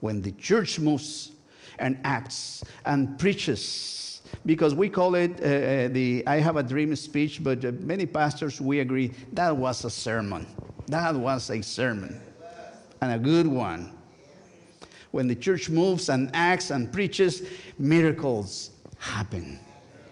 When 0.00 0.20
the 0.20 0.32
church 0.32 0.78
moves 0.78 1.32
and 1.78 1.98
acts 2.04 2.64
and 2.84 3.18
preaches, 3.18 4.22
because 4.46 4.74
we 4.74 4.88
call 4.88 5.14
it 5.14 5.40
uh, 5.40 5.44
uh, 5.44 5.88
the 5.88 6.24
I 6.26 6.36
Have 6.36 6.56
a 6.56 6.62
Dream 6.62 6.94
speech, 6.96 7.42
but 7.42 7.64
uh, 7.64 7.72
many 7.80 8.06
pastors, 8.06 8.60
we 8.60 8.80
agree 8.80 9.12
that 9.32 9.56
was 9.56 9.84
a 9.84 9.90
sermon. 9.90 10.46
That 10.88 11.14
was 11.14 11.50
a 11.50 11.62
sermon, 11.62 12.20
and 13.00 13.12
a 13.12 13.18
good 13.18 13.46
one 13.46 13.92
when 15.12 15.28
the 15.28 15.36
church 15.36 15.70
moves 15.70 16.08
and 16.08 16.30
acts 16.34 16.70
and 16.70 16.92
preaches, 16.92 17.42
miracles 17.78 18.70
happen. 18.98 19.60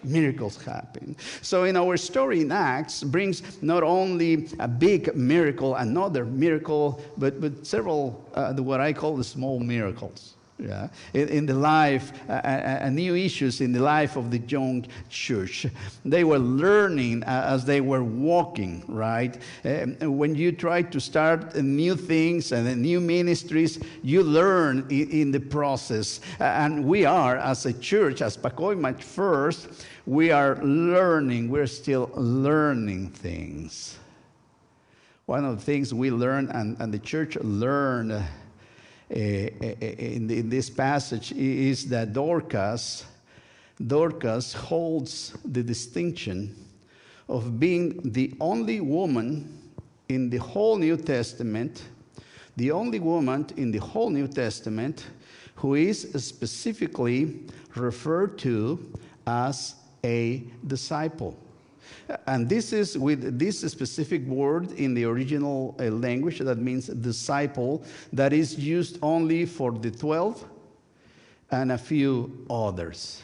Miracles 0.03 0.63
happen. 0.63 1.15
So, 1.41 1.63
in 1.63 1.75
our 1.77 1.97
story 1.97 2.41
in 2.41 2.51
Acts, 2.51 3.03
brings 3.03 3.61
not 3.61 3.83
only 3.83 4.49
a 4.59 4.67
big 4.67 5.15
miracle, 5.15 5.75
another 5.75 6.25
miracle, 6.25 7.01
but, 7.17 7.39
but 7.39 7.65
several, 7.65 8.29
uh, 8.33 8.53
what 8.53 8.79
I 8.79 8.93
call 8.93 9.15
the 9.15 9.23
small 9.23 9.59
miracles 9.59 10.35
yeah, 10.61 10.89
in, 11.13 11.27
in 11.29 11.45
the 11.45 11.53
life, 11.53 12.11
uh, 12.29 12.33
uh, 12.33 12.89
new 12.91 13.15
issues 13.15 13.61
in 13.61 13.71
the 13.71 13.79
life 13.79 14.15
of 14.15 14.29
the 14.29 14.37
young 14.37 14.85
church. 15.09 15.65
They 16.05 16.23
were 16.23 16.39
learning 16.39 17.23
uh, 17.23 17.45
as 17.49 17.65
they 17.65 17.81
were 17.81 18.03
walking, 18.03 18.83
right? 18.87 19.37
Um, 19.65 19.95
when 20.17 20.35
you 20.35 20.51
try 20.51 20.83
to 20.83 20.99
start 20.99 21.55
new 21.55 21.95
things 21.95 22.51
and 22.51 22.81
new 22.81 23.01
ministries, 23.01 23.79
you 24.03 24.23
learn 24.23 24.85
in, 24.89 25.09
in 25.09 25.31
the 25.31 25.39
process. 25.39 26.21
and 26.39 26.85
we 26.85 27.05
are, 27.05 27.37
as 27.37 27.65
a 27.65 27.73
church, 27.73 28.21
as 28.21 28.37
Pacoima 28.37 29.01
First, 29.01 29.67
we 30.05 30.31
are 30.31 30.55
learning, 30.63 31.49
we're 31.49 31.67
still 31.67 32.11
learning 32.15 33.09
things. 33.09 33.97
One 35.25 35.45
of 35.45 35.57
the 35.57 35.63
things 35.63 35.93
we 35.93 36.11
learn, 36.11 36.49
and, 36.49 36.75
and 36.79 36.93
the 36.93 36.99
church 36.99 37.37
learned 37.37 38.23
Eh, 39.11 39.49
eh, 39.61 39.75
eh, 39.81 39.95
in, 39.97 40.29
in 40.29 40.49
this 40.49 40.69
passage 40.69 41.33
is 41.33 41.89
that 41.89 42.13
Dorcas, 42.13 43.03
Dorcas 43.85 44.53
holds 44.53 45.33
the 45.43 45.61
distinction 45.61 46.55
of 47.27 47.59
being 47.59 47.99
the 48.13 48.33
only 48.39 48.79
woman 48.79 49.59
in 50.07 50.29
the 50.29 50.37
whole 50.37 50.77
New 50.77 50.95
Testament, 50.95 51.83
the 52.55 52.71
only 52.71 53.01
woman 53.01 53.47
in 53.57 53.71
the 53.71 53.79
whole 53.79 54.09
New 54.09 54.29
Testament 54.29 55.07
who 55.55 55.75
is 55.75 56.07
specifically 56.25 57.41
referred 57.75 58.37
to 58.37 58.93
as 59.27 59.75
a 60.05 60.41
disciple. 60.65 61.37
And 62.27 62.47
this 62.47 62.73
is 62.73 62.97
with 62.97 63.39
this 63.39 63.59
specific 63.59 64.25
word 64.25 64.71
in 64.73 64.93
the 64.93 65.05
original 65.05 65.75
uh, 65.79 65.85
language 65.85 66.39
that 66.39 66.57
means 66.57 66.87
disciple, 66.87 67.83
that 68.13 68.33
is 68.33 68.57
used 68.57 68.99
only 69.01 69.45
for 69.45 69.71
the 69.71 69.91
12 69.91 70.45
and 71.51 71.71
a 71.71 71.77
few 71.77 72.45
others. 72.49 73.21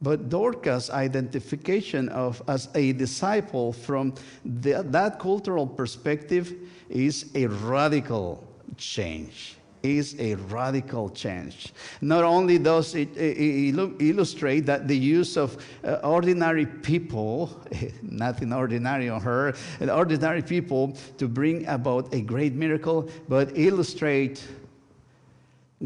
But 0.00 0.28
Dorcas' 0.28 0.90
identification 0.90 2.08
of 2.08 2.42
as 2.48 2.68
a 2.74 2.92
disciple 2.92 3.72
from 3.72 4.14
the, 4.44 4.82
that 4.90 5.20
cultural 5.20 5.66
perspective 5.66 6.54
is 6.90 7.30
a 7.34 7.46
radical 7.46 8.44
change 8.76 9.56
is 9.82 10.14
a 10.18 10.34
radical 10.34 11.10
change. 11.10 11.72
Not 12.00 12.24
only 12.24 12.58
does 12.58 12.94
it, 12.94 13.16
illustrate 13.16 14.66
that 14.66 14.88
the 14.88 14.96
use 14.96 15.36
of 15.36 15.64
uh, 15.84 15.94
ordinary 16.04 16.66
people, 16.66 17.60
nothing 18.02 18.52
ordinary 18.52 19.08
on 19.08 19.20
her, 19.20 19.54
ordinary 19.80 20.42
people 20.42 20.96
to 21.18 21.28
bring 21.28 21.66
about 21.66 22.12
a 22.14 22.20
great 22.20 22.54
miracle, 22.54 23.08
but 23.28 23.56
illustrate 23.56 24.42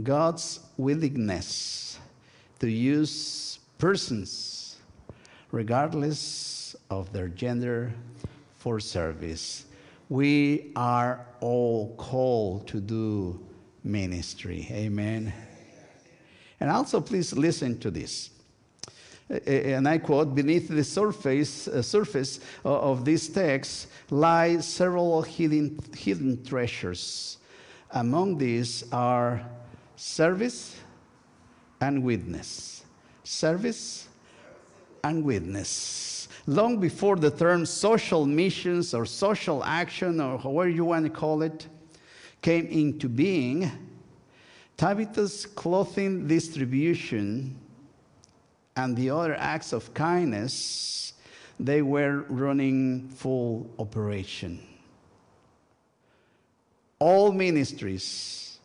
God's 0.03 0.61
willingness 0.77 1.99
to 2.61 2.69
use 2.69 3.59
persons, 3.79 4.77
regardless 5.53 6.77
of 6.91 7.13
their 7.13 7.29
gender, 7.29 7.93
for 8.59 8.81
service. 8.81 9.65
We 10.09 10.73
are 10.77 11.27
all 11.41 11.95
called 11.97 12.69
to 12.69 12.81
do 12.81 13.41
ministry. 13.87 14.67
Amen. 14.71 15.33
And 16.61 16.71
also, 16.71 17.01
please 17.01 17.33
listen 17.33 17.79
to 17.79 17.91
this. 17.91 18.31
And 19.47 19.89
I 19.89 19.99
quote 19.99 20.35
Beneath 20.35 20.69
the 20.69 20.85
surface, 20.85 21.69
uh, 21.69 21.83
surface 21.83 22.41
of 22.65 23.05
this 23.05 23.29
text 23.29 23.89
lie 24.11 24.59
several 24.59 25.23
hidden, 25.23 25.79
hidden 25.97 26.45
treasures. 26.45 27.39
Among 27.91 28.39
these 28.39 28.85
are 28.93 29.45
service 29.97 30.77
and 31.81 32.03
witness. 32.03 32.85
Service 33.25 34.09
and 35.03 35.25
witness. 35.25 36.29
Long 36.47 36.79
before 36.79 37.17
the 37.17 37.31
term 37.31 37.67
social 37.67 38.27
missions 38.27 38.95
or 38.95 39.05
social 39.05 39.65
action 39.65 40.21
or 40.21 40.39
however 40.39 40.69
you 40.69 40.85
want 40.85 41.05
to 41.05 41.11
call 41.11 41.43
it 41.43 41.67
came 42.47 42.67
into 42.69 43.09
being, 43.09 43.69
Tabitha's 44.77 45.47
clothing 45.47 46.29
distribution 46.29 47.59
and 48.77 48.97
the 48.97 49.11
other 49.11 49.35
acts 49.35 49.73
of 49.73 49.93
kindness, 49.95 51.15
they 51.59 51.83
were 51.83 52.25
running 52.29 53.09
full 53.09 53.69
operation. 53.81 54.61
All 57.01 57.33
ministries, 57.33 58.61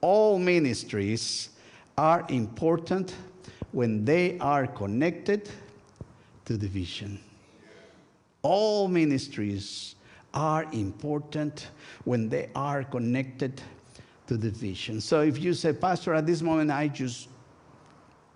all 0.00 0.38
ministries 0.38 1.50
are 1.98 2.24
important 2.30 3.14
when 3.72 4.06
they 4.06 4.38
are 4.38 4.66
connected 4.66 5.50
to 6.46 6.56
the 6.56 6.68
vision. 6.68 7.20
All 8.40 8.88
ministries 8.88 9.94
are 10.34 10.66
important 10.72 11.68
when 12.04 12.28
they 12.28 12.50
are 12.54 12.84
connected 12.84 13.62
to 14.26 14.36
the 14.36 14.50
vision. 14.50 15.00
So 15.00 15.22
if 15.22 15.38
you 15.38 15.54
say, 15.54 15.72
Pastor, 15.72 16.14
at 16.14 16.26
this 16.26 16.42
moment 16.42 16.70
I 16.70 16.88
just 16.88 17.28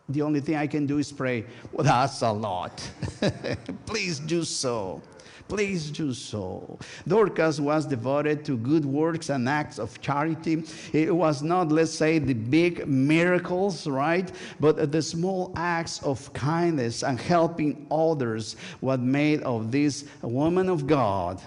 the 0.08 0.22
only 0.22 0.40
thing 0.40 0.56
I 0.56 0.66
can 0.66 0.86
do 0.86 0.98
is 0.98 1.12
pray. 1.12 1.44
Well, 1.70 1.84
that's 1.84 2.22
a 2.22 2.32
lot. 2.32 2.90
Please 3.86 4.18
do 4.18 4.42
so. 4.42 5.02
Please 5.48 5.90
do 5.90 6.12
so. 6.12 6.78
Dorcas 7.06 7.58
was 7.58 7.86
devoted 7.86 8.44
to 8.46 8.56
good 8.56 8.84
works 8.84 9.30
and 9.30 9.48
acts 9.48 9.78
of 9.78 9.98
charity. 10.00 10.62
It 10.92 11.14
was 11.14 11.42
not, 11.42 11.70
let's 11.70 11.92
say, 11.92 12.18
the 12.18 12.34
big 12.34 12.86
miracles, 12.86 13.86
right? 13.86 14.30
But 14.60 14.92
the 14.92 15.02
small 15.02 15.52
acts 15.56 16.02
of 16.02 16.30
kindness 16.34 17.02
and 17.02 17.18
helping 17.18 17.86
others 17.90 18.56
what 18.80 19.00
made 19.00 19.42
of 19.42 19.72
this 19.72 20.04
woman 20.22 20.68
of 20.68 20.86
God 20.86 21.40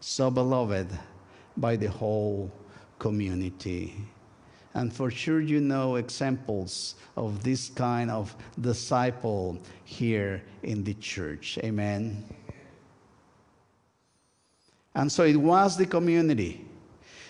so 0.00 0.30
beloved 0.30 0.88
by 1.56 1.76
the 1.76 1.88
whole 1.88 2.50
community. 2.98 3.94
And 4.74 4.92
for 4.92 5.10
sure, 5.10 5.40
you 5.40 5.60
know 5.60 5.96
examples 5.96 6.94
of 7.16 7.42
this 7.42 7.68
kind 7.70 8.10
of 8.10 8.34
disciple 8.60 9.58
here 9.84 10.42
in 10.62 10.84
the 10.84 10.94
church. 10.94 11.58
Amen. 11.64 12.24
And 14.94 15.10
so 15.10 15.24
it 15.24 15.36
was 15.36 15.76
the 15.76 15.86
community 15.86 16.64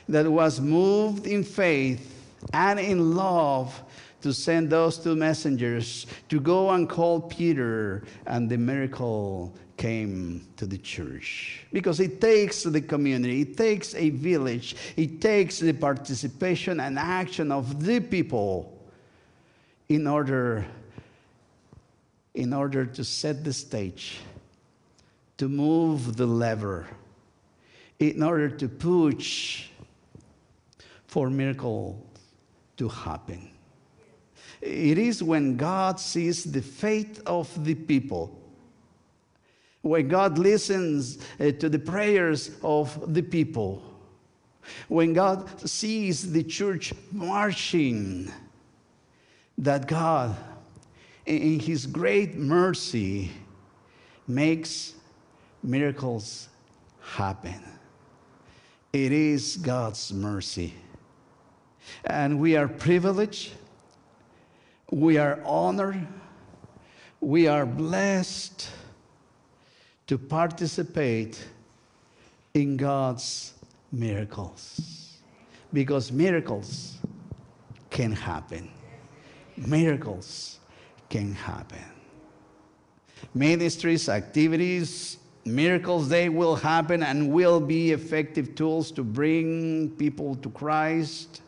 that 0.08 0.30
was 0.30 0.60
moved 0.60 1.26
in 1.26 1.44
faith 1.44 2.32
and 2.52 2.78
in 2.80 3.14
love 3.14 3.82
to 4.22 4.32
send 4.32 4.70
those 4.70 4.98
two 4.98 5.14
messengers 5.14 6.06
to 6.28 6.40
go 6.40 6.70
and 6.70 6.88
call 6.88 7.20
Peter, 7.20 8.02
and 8.26 8.50
the 8.50 8.58
miracle 8.58 9.54
came 9.78 10.46
to 10.56 10.66
the 10.66 10.76
church. 10.76 11.64
Because 11.72 12.00
it 12.00 12.20
takes 12.20 12.64
the 12.64 12.80
community, 12.82 13.42
it 13.42 13.56
takes 13.56 13.94
a 13.94 14.10
village, 14.10 14.76
it 14.96 15.20
takes 15.20 15.60
the 15.60 15.72
participation 15.72 16.80
and 16.80 16.98
action 16.98 17.50
of 17.50 17.82
the 17.82 18.00
people 18.00 18.76
in 19.88 20.06
order, 20.06 20.66
in 22.34 22.52
order 22.52 22.84
to 22.84 23.04
set 23.04 23.44
the 23.44 23.52
stage, 23.52 24.18
to 25.38 25.48
move 25.48 26.16
the 26.16 26.26
lever, 26.26 26.86
in 27.98 28.22
order 28.22 28.50
to 28.50 28.68
push 28.68 29.68
for 31.06 31.30
miracle 31.30 32.04
to 32.76 32.88
happen. 32.88 33.50
It 34.60 34.98
is 34.98 35.22
when 35.22 35.56
God 35.56 36.00
sees 36.00 36.44
the 36.44 36.62
faith 36.62 37.22
of 37.26 37.64
the 37.64 37.74
people, 37.74 38.37
when 39.82 40.08
God 40.08 40.38
listens 40.38 41.18
uh, 41.40 41.52
to 41.52 41.68
the 41.68 41.78
prayers 41.78 42.50
of 42.62 43.14
the 43.14 43.22
people, 43.22 43.82
when 44.88 45.12
God 45.12 45.68
sees 45.68 46.32
the 46.32 46.42
church 46.42 46.92
marching, 47.12 48.30
that 49.56 49.86
God, 49.86 50.36
in 51.26 51.58
His 51.60 51.86
great 51.86 52.36
mercy, 52.36 53.30
makes 54.26 54.94
miracles 55.62 56.48
happen. 57.00 57.62
It 58.92 59.12
is 59.12 59.56
God's 59.56 60.12
mercy. 60.12 60.74
And 62.04 62.38
we 62.38 62.56
are 62.56 62.68
privileged 62.68 63.52
we 64.90 65.18
are 65.18 65.40
honored, 65.44 66.06
we 67.20 67.46
are 67.46 67.66
blessed 67.66 68.70
to 70.08 70.18
participate 70.18 71.38
in 72.54 72.76
God's 72.76 73.52
miracles. 73.92 75.18
Because 75.72 76.10
miracles 76.10 76.96
can 77.90 78.12
happen. 78.12 78.70
Miracles 79.56 80.58
can 81.10 81.34
happen. 81.34 81.84
Ministries, 83.34 84.08
activities, 84.08 85.18
miracles, 85.44 86.08
they 86.08 86.28
will 86.28 86.56
happen 86.56 87.02
and 87.02 87.30
will 87.30 87.60
be 87.60 87.92
effective 87.92 88.54
tools 88.54 88.90
to 88.92 89.04
bring 89.04 89.90
people 89.90 90.36
to 90.36 90.48
Christ 90.50 91.42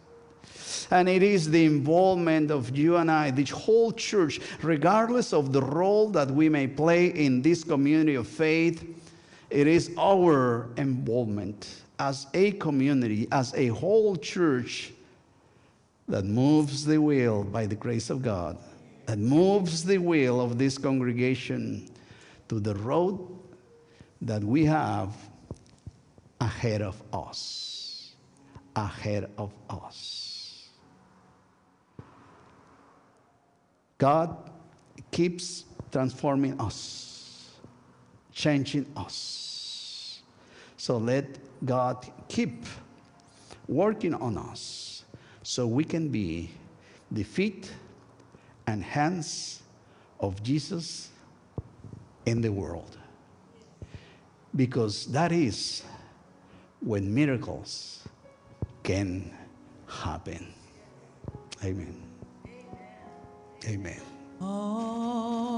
and 0.90 1.08
it 1.08 1.22
is 1.22 1.50
the 1.50 1.64
involvement 1.64 2.50
of 2.50 2.76
you 2.76 2.96
and 2.96 3.10
I, 3.10 3.30
the 3.30 3.44
whole 3.44 3.92
church, 3.92 4.40
regardless 4.62 5.32
of 5.32 5.52
the 5.52 5.62
role 5.62 6.10
that 6.10 6.30
we 6.30 6.48
may 6.48 6.66
play 6.66 7.06
in 7.06 7.42
this 7.42 7.64
community 7.64 8.14
of 8.14 8.26
faith. 8.26 8.84
It 9.50 9.66
is 9.66 9.90
our 9.98 10.68
involvement 10.76 11.82
as 11.98 12.26
a 12.34 12.52
community, 12.52 13.28
as 13.32 13.52
a 13.54 13.68
whole 13.68 14.16
church, 14.16 14.92
that 16.08 16.24
moves 16.24 16.84
the 16.84 16.98
wheel 16.98 17.44
by 17.44 17.66
the 17.66 17.74
grace 17.74 18.10
of 18.10 18.22
God, 18.22 18.58
that 19.06 19.18
moves 19.18 19.84
the 19.84 19.98
wheel 19.98 20.40
of 20.40 20.58
this 20.58 20.76
congregation 20.76 21.88
to 22.48 22.58
the 22.58 22.74
road 22.74 23.20
that 24.22 24.42
we 24.42 24.64
have 24.64 25.14
ahead 26.40 26.82
of 26.82 27.00
us. 27.12 28.12
Ahead 28.76 29.30
of 29.38 29.52
us. 29.68 30.39
God 34.00 34.34
keeps 35.10 35.64
transforming 35.92 36.58
us, 36.58 37.50
changing 38.32 38.90
us. 38.96 40.22
So 40.78 40.96
let 40.96 41.26
God 41.66 42.10
keep 42.26 42.64
working 43.68 44.14
on 44.14 44.38
us 44.38 45.04
so 45.42 45.66
we 45.66 45.84
can 45.84 46.08
be 46.08 46.50
the 47.10 47.24
feet 47.24 47.70
and 48.66 48.82
hands 48.82 49.62
of 50.18 50.42
Jesus 50.42 51.10
in 52.24 52.40
the 52.40 52.50
world. 52.50 52.96
Because 54.56 55.06
that 55.08 55.30
is 55.30 55.82
when 56.80 57.12
miracles 57.12 58.08
can 58.82 59.30
happen. 59.86 60.54
Amen. 61.62 62.09
Amen. 63.66 64.00
All 64.40 65.50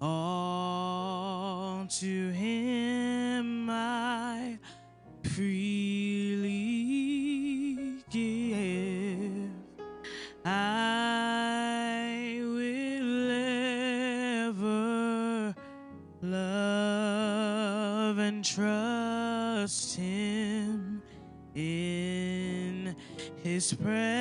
All 0.02 1.86
to 2.00 2.30
Him 2.32 2.37
his 23.58 23.74
presence 23.74 24.17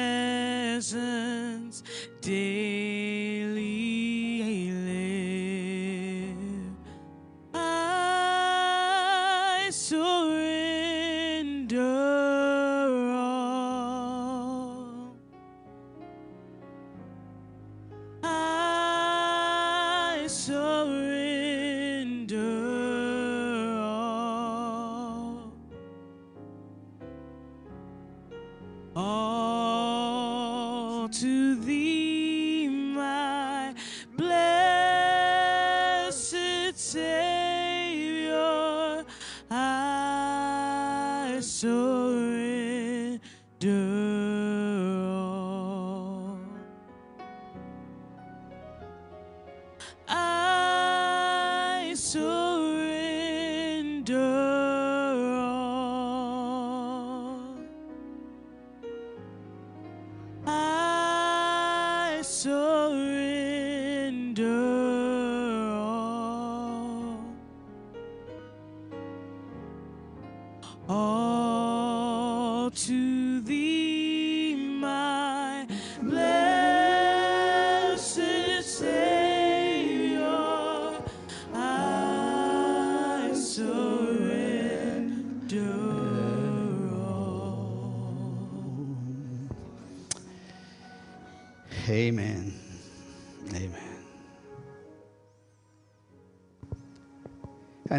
Story. 41.67 42.46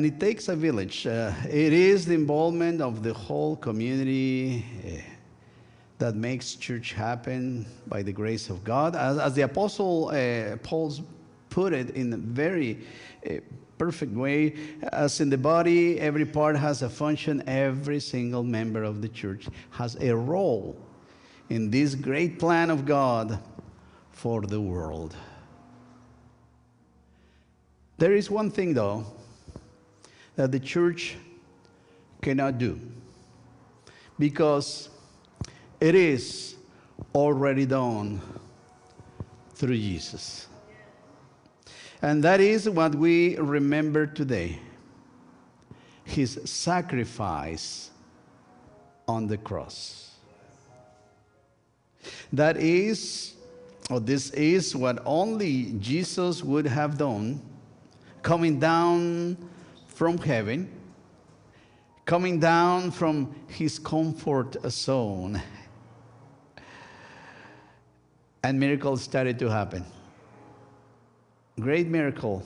It 0.07 0.21
takes 0.21 0.47
a 0.47 0.55
village. 0.55 1.05
Uh, 1.05 1.33
it 1.49 1.73
is 1.73 2.05
the 2.05 2.13
involvement 2.13 2.81
of 2.81 3.03
the 3.03 3.13
whole 3.13 3.57
community 3.57 4.65
uh, 4.85 5.01
that 5.97 6.15
makes 6.15 6.55
church 6.55 6.93
happen 6.93 7.65
by 7.87 8.01
the 8.01 8.13
grace 8.13 8.49
of 8.49 8.63
God. 8.63 8.95
As, 8.95 9.17
as 9.17 9.33
the 9.33 9.41
Apostle 9.41 10.07
uh, 10.07 10.55
Paul 10.63 10.93
put 11.49 11.73
it 11.73 11.89
in 11.89 12.13
a 12.13 12.17
very 12.17 12.79
uh, 13.29 13.33
perfect 13.77 14.13
way, 14.13 14.55
as 14.93 15.19
in 15.19 15.29
the 15.29 15.37
body, 15.37 15.99
every 15.99 16.25
part 16.25 16.55
has 16.55 16.83
a 16.83 16.89
function, 16.89 17.43
every 17.45 17.99
single 17.99 18.43
member 18.43 18.83
of 18.83 19.01
the 19.01 19.09
church 19.09 19.47
has 19.71 19.97
a 19.99 20.15
role 20.15 20.77
in 21.49 21.69
this 21.69 21.95
great 21.95 22.39
plan 22.39 22.69
of 22.69 22.85
God 22.85 23.39
for 24.11 24.41
the 24.41 24.61
world. 24.61 25.17
There 27.97 28.13
is 28.13 28.31
one 28.31 28.51
thing, 28.51 28.73
though, 28.73 29.05
that 30.37 30.51
the 30.51 30.59
church 30.59 31.17
cannot 32.21 32.57
do 32.57 32.79
because 34.17 34.89
it 35.81 35.93
is 35.93 36.55
already 37.13 37.65
done 37.65 38.21
through 39.55 39.75
Jesus. 39.75 40.47
And 42.01 42.23
that 42.23 42.39
is 42.39 42.69
what 42.69 42.95
we 42.95 43.35
remember 43.37 44.05
today 44.05 44.59
his 46.05 46.39
sacrifice 46.45 47.89
on 49.07 49.27
the 49.27 49.37
cross. 49.37 50.11
That 52.31 52.55
is, 52.57 53.33
or 53.89 53.99
this 53.99 54.29
is 54.31 54.73
what 54.73 55.01
only 55.05 55.73
Jesus 55.79 56.43
would 56.43 56.65
have 56.65 56.97
done, 56.97 57.41
coming 58.21 58.57
down 58.57 59.37
from 59.97 60.19
heaven, 60.19 60.69
coming 62.05 62.39
down 62.39 62.91
from 62.91 63.33
his 63.47 63.79
comfort 63.79 64.55
zone. 64.69 65.41
And 68.43 68.59
miracles 68.59 69.01
started 69.01 69.39
to 69.39 69.49
happen. 69.49 69.83
Great 71.59 71.87
miracle, 71.87 72.43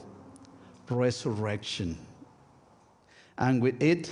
resurrection. 0.89 1.97
And 3.37 3.61
with 3.61 3.83
it, 3.83 4.09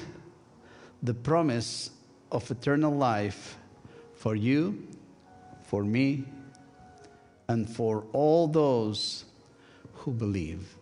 the 1.01 1.13
promise 1.13 1.91
of 2.33 2.51
eternal 2.51 2.93
life 2.93 3.55
for 4.15 4.35
you, 4.35 4.85
for 5.63 5.85
me, 5.85 6.25
and 7.47 7.69
for 7.69 8.03
all 8.11 8.49
those 8.49 9.23
who 9.93 10.11
believe. 10.11 10.75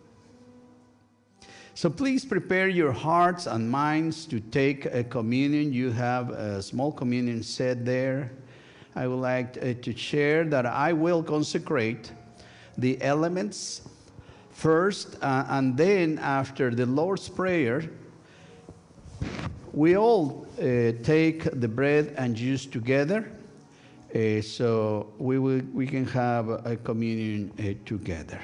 So 1.78 1.88
please 1.88 2.24
prepare 2.24 2.66
your 2.66 2.90
hearts 2.90 3.46
and 3.46 3.70
minds 3.70 4.26
to 4.26 4.40
take 4.40 4.86
a 4.86 5.04
communion. 5.04 5.72
You 5.72 5.92
have 5.92 6.30
a 6.30 6.60
small 6.60 6.90
communion 6.90 7.40
set 7.40 7.84
there. 7.84 8.32
I 8.96 9.06
would 9.06 9.20
like 9.20 9.56
uh, 9.58 9.74
to 9.82 9.96
share 9.96 10.42
that 10.46 10.66
I 10.66 10.92
will 10.92 11.22
consecrate 11.22 12.10
the 12.78 13.00
elements 13.00 13.82
first, 14.50 15.22
uh, 15.22 15.44
and 15.50 15.76
then 15.76 16.18
after 16.18 16.74
the 16.74 16.84
Lord's 16.84 17.28
Prayer, 17.28 17.88
we 19.72 19.96
all 19.96 20.48
uh, 20.58 20.90
take 21.04 21.44
the 21.60 21.68
bread 21.68 22.12
and 22.18 22.34
juice 22.34 22.66
together. 22.66 23.30
Uh, 24.12 24.42
so 24.42 25.12
we, 25.18 25.38
will, 25.38 25.62
we 25.72 25.86
can 25.86 26.06
have 26.06 26.48
a 26.48 26.76
communion 26.82 27.52
uh, 27.60 27.86
together. 27.86 28.40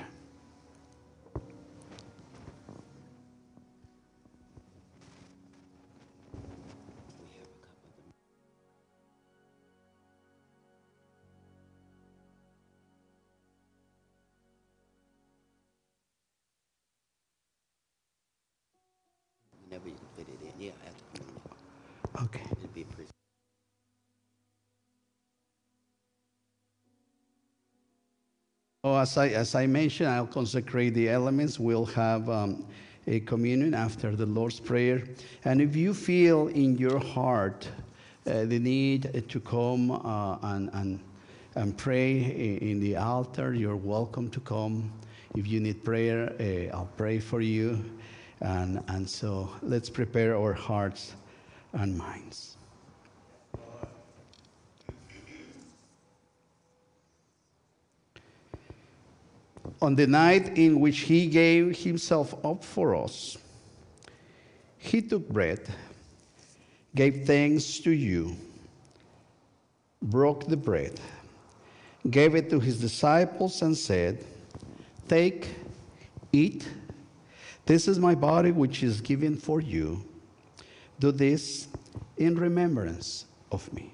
Oh, 28.86 28.98
as 28.98 29.16
I, 29.16 29.28
as 29.28 29.54
I 29.54 29.66
mentioned, 29.66 30.10
I'll 30.10 30.26
consecrate 30.26 30.92
the 30.92 31.08
elements. 31.08 31.58
We'll 31.58 31.86
have 31.86 32.28
um, 32.28 32.66
a 33.06 33.20
communion 33.20 33.72
after 33.72 34.14
the 34.14 34.26
Lord's 34.26 34.60
Prayer. 34.60 35.04
And 35.46 35.62
if 35.62 35.74
you 35.74 35.94
feel 35.94 36.48
in 36.48 36.76
your 36.76 36.98
heart 36.98 37.66
uh, 38.26 38.44
the 38.44 38.58
need 38.58 39.24
to 39.26 39.40
come 39.40 39.90
uh, 39.90 40.36
and, 40.42 40.68
and, 40.74 41.00
and 41.54 41.74
pray 41.78 42.58
in 42.60 42.78
the 42.78 42.96
altar, 42.96 43.54
you're 43.54 43.74
welcome 43.74 44.28
to 44.28 44.40
come. 44.40 44.92
If 45.34 45.46
you 45.46 45.60
need 45.60 45.82
prayer, 45.82 46.34
uh, 46.38 46.76
I'll 46.76 46.90
pray 46.98 47.20
for 47.20 47.40
you. 47.40 47.82
And, 48.42 48.84
and 48.88 49.08
so 49.08 49.48
let's 49.62 49.88
prepare 49.88 50.36
our 50.36 50.52
hearts 50.52 51.14
and 51.72 51.96
minds. 51.96 52.58
On 59.84 59.94
the 59.94 60.06
night 60.06 60.56
in 60.56 60.80
which 60.80 61.00
he 61.00 61.26
gave 61.26 61.76
himself 61.78 62.34
up 62.44 62.64
for 62.64 62.96
us, 62.96 63.36
he 64.78 65.00
took 65.00 65.28
bread, 65.28 65.60
gave 66.94 67.26
thanks 67.26 67.78
to 67.80 67.90
you, 67.90 68.36
broke 70.02 70.46
the 70.48 70.56
bread, 70.56 71.00
gave 72.10 72.34
it 72.34 72.50
to 72.50 72.58
his 72.60 72.80
disciples, 72.80 73.62
and 73.62 73.76
said, 73.76 74.24
Take, 75.08 75.48
eat. 76.32 76.66
This 77.66 77.88
is 77.88 77.98
my 77.98 78.14
body, 78.14 78.50
which 78.50 78.82
is 78.82 79.00
given 79.00 79.36
for 79.36 79.60
you. 79.60 80.04
Do 80.98 81.12
this 81.12 81.68
in 82.16 82.36
remembrance 82.36 83.26
of 83.50 83.72
me. 83.72 83.93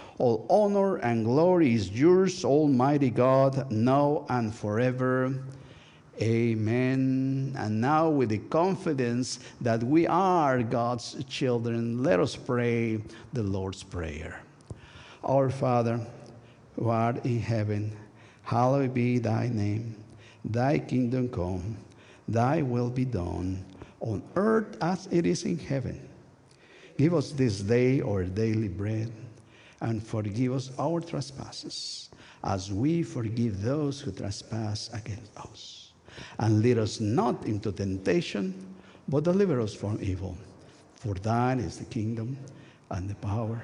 all 0.17 0.45
honor 0.49 0.97
and 0.97 1.25
glory 1.25 1.73
is 1.73 1.91
yours, 1.91 2.45
Almighty 2.45 3.09
God, 3.09 3.71
now 3.71 4.25
and 4.29 4.53
forever. 4.53 5.33
Amen. 6.21 7.55
And 7.57 7.81
now, 7.81 8.09
with 8.09 8.29
the 8.29 8.37
confidence 8.37 9.39
that 9.61 9.81
we 9.81 10.05
are 10.05 10.61
God's 10.61 11.23
children, 11.27 12.03
let 12.03 12.19
us 12.19 12.35
pray 12.35 13.01
the 13.33 13.41
Lord's 13.41 13.81
Prayer. 13.81 14.41
Our 15.23 15.49
Father, 15.49 15.99
who 16.75 16.89
art 16.89 17.25
in 17.25 17.39
heaven, 17.39 17.95
hallowed 18.43 18.93
be 18.93 19.17
thy 19.17 19.47
name. 19.47 19.95
Thy 20.45 20.79
kingdom 20.79 21.29
come, 21.29 21.77
thy 22.27 22.61
will 22.61 22.89
be 22.89 23.05
done, 23.05 23.65
on 23.99 24.21
earth 24.35 24.77
as 24.81 25.07
it 25.11 25.25
is 25.25 25.43
in 25.43 25.57
heaven. 25.57 26.07
Give 26.97 27.13
us 27.13 27.31
this 27.31 27.59
day 27.61 28.01
our 28.01 28.23
daily 28.23 28.67
bread, 28.67 29.11
and 29.81 30.05
forgive 30.05 30.53
us 30.53 30.71
our 30.79 31.01
trespasses, 31.01 32.09
as 32.43 32.71
we 32.71 33.03
forgive 33.03 33.61
those 33.61 33.99
who 33.99 34.11
trespass 34.11 34.89
against 34.93 35.35
us. 35.37 35.91
And 36.39 36.61
lead 36.61 36.77
us 36.77 36.99
not 36.99 37.45
into 37.45 37.71
temptation, 37.71 38.53
but 39.07 39.23
deliver 39.23 39.59
us 39.59 39.73
from 39.73 39.97
evil. 40.01 40.37
For 40.95 41.15
thine 41.15 41.59
is 41.59 41.77
the 41.77 41.85
kingdom, 41.85 42.37
and 42.91 43.09
the 43.09 43.15
power, 43.15 43.63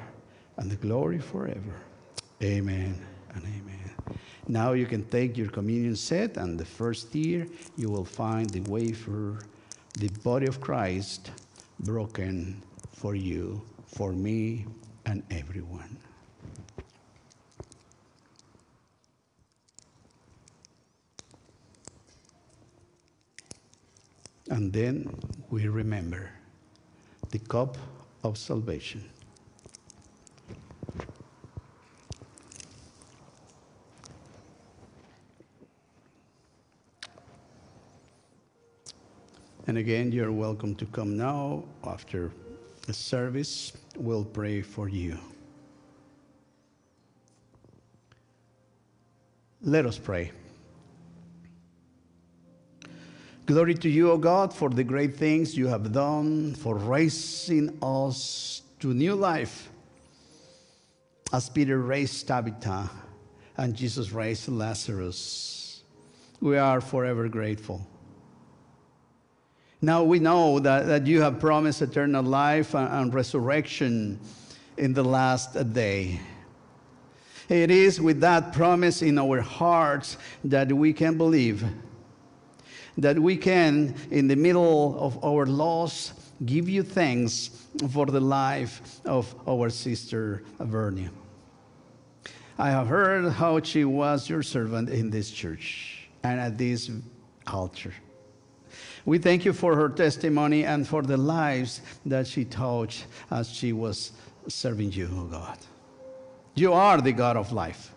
and 0.58 0.72
the 0.72 0.76
glory 0.78 1.20
forever. 1.20 1.76
Amen 2.42 2.96
and 3.34 3.44
amen. 3.44 4.18
Now 4.48 4.72
you 4.74 4.86
can 4.86 5.04
take 5.06 5.38
your 5.38 5.50
communion 5.50 5.96
set, 5.96 6.38
and 6.38 6.58
the 6.58 6.66
first 6.66 7.12
tier 7.12 7.48
you 7.76 7.90
will 7.90 8.06
find 8.06 8.50
the 8.50 8.62
wafer, 8.62 9.40
the 10.00 10.10
body 10.24 10.48
of 10.48 10.62
Christ, 10.62 11.32
broken 11.82 12.64
for 12.94 13.14
you, 13.14 13.62
for 13.86 14.14
me, 14.14 14.66
and 15.06 15.24
everyone. 15.30 15.98
And 24.50 24.72
then 24.72 25.14
we 25.50 25.68
remember 25.68 26.30
the 27.32 27.40
cup 27.40 27.78
of 28.24 28.38
salvation. 28.38 29.04
And 39.68 39.78
again, 39.78 40.14
you're 40.14 40.32
welcome 40.32 40.76
to 40.76 40.86
come 40.86 41.18
now 41.18 41.66
after 41.84 42.32
the 42.86 42.94
service. 42.94 43.74
We'll 43.98 44.24
pray 44.24 44.62
for 44.62 44.88
you. 44.88 45.18
Let 49.62 49.86
us 49.86 49.98
pray. 49.98 50.32
Glory 53.48 53.76
to 53.76 53.88
you, 53.90 54.12
O 54.12 54.18
God, 54.18 54.54
for 54.54 54.70
the 54.70 54.84
great 54.84 55.16
things 55.16 55.58
you 55.58 55.68
have 55.68 55.94
done, 55.94 56.54
for 56.54 56.76
raising 56.76 57.78
us 57.82 58.62
to 58.82 58.94
new 58.94 59.16
life. 59.16 59.70
As 61.32 61.48
Peter 61.48 61.80
raised 61.80 62.28
Tabitha 62.28 62.90
and 63.56 63.74
Jesus 63.74 64.12
raised 64.12 64.50
Lazarus, 64.50 65.82
we 66.42 66.58
are 66.58 66.82
forever 66.82 67.30
grateful. 67.30 67.88
Now 69.82 70.04
we 70.04 70.20
know 70.20 70.60
that, 70.60 70.86
that 70.88 71.08
you 71.08 71.22
have 71.22 71.40
promised 71.40 71.82
eternal 71.82 72.24
life 72.24 72.76
and, 72.76 72.92
and 72.92 73.14
resurrection 73.14 74.20
in 74.76 74.94
the 74.94 75.04
last 75.04 75.54
day. 75.72 76.20
It 77.48 77.72
is 77.72 78.02
with 78.02 78.20
that 78.20 78.52
promise 78.52 79.02
in 79.02 79.18
our 79.18 79.40
hearts 79.40 80.18
that 80.44 80.70
we 80.70 80.92
can 80.92 81.18
believe, 81.18 81.64
that 82.98 83.18
we 83.20 83.38
can, 83.38 83.96
in 84.12 84.28
the 84.28 84.36
middle 84.36 84.98
of 85.00 85.24
our 85.24 85.46
loss, 85.46 86.14
give 86.46 86.68
you 86.68 86.84
thanks 86.84 87.50
for 87.92 88.06
the 88.06 88.20
life 88.20 89.02
of 89.06 89.34
our 89.48 89.70
sister 89.70 90.44
Vernia. 90.60 91.10
I 92.60 92.72
have 92.72 92.88
heard 92.88 93.32
how 93.34 93.62
she 93.62 93.86
was 93.86 94.28
your 94.30 94.42
servant 94.42 94.90
in 94.90 95.12
this 95.12 95.30
church 95.30 96.10
and 96.24 96.40
at 96.40 96.58
this 96.58 96.90
altar. 97.46 97.94
We 99.06 99.20
thank 99.20 99.46
you 99.46 99.54
for 99.54 99.76
her 99.76 99.90
testimony 99.90 100.66
and 100.66 100.86
for 100.86 101.02
the 101.02 101.18
lives 101.18 101.82
that 102.06 102.28
she 102.28 102.46
touched 102.46 103.06
as 103.32 103.50
she 103.50 103.74
was 103.74 104.12
serving 104.48 104.92
you, 104.92 105.30
God. 105.32 105.58
You 106.56 106.74
are 106.74 107.00
the 107.00 107.12
God 107.12 107.38
of 107.38 107.52
life. 107.52 107.94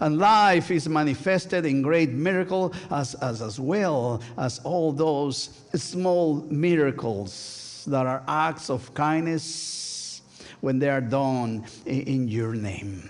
And 0.00 0.18
life 0.18 0.70
is 0.70 0.88
manifested 0.88 1.66
in 1.66 1.82
great 1.82 2.10
miracle 2.10 2.72
as, 2.90 3.14
as, 3.16 3.42
as 3.42 3.60
well 3.60 4.22
as 4.36 4.58
all 4.60 4.92
those 4.92 5.50
small 5.74 6.36
miracles 6.50 7.84
that 7.86 8.06
are 8.06 8.22
acts 8.26 8.70
of 8.70 8.92
kindness 8.94 10.22
when 10.60 10.78
they 10.78 10.88
are 10.88 11.00
done 11.00 11.64
in, 11.86 12.00
in 12.02 12.28
your 12.28 12.54
name. 12.54 13.08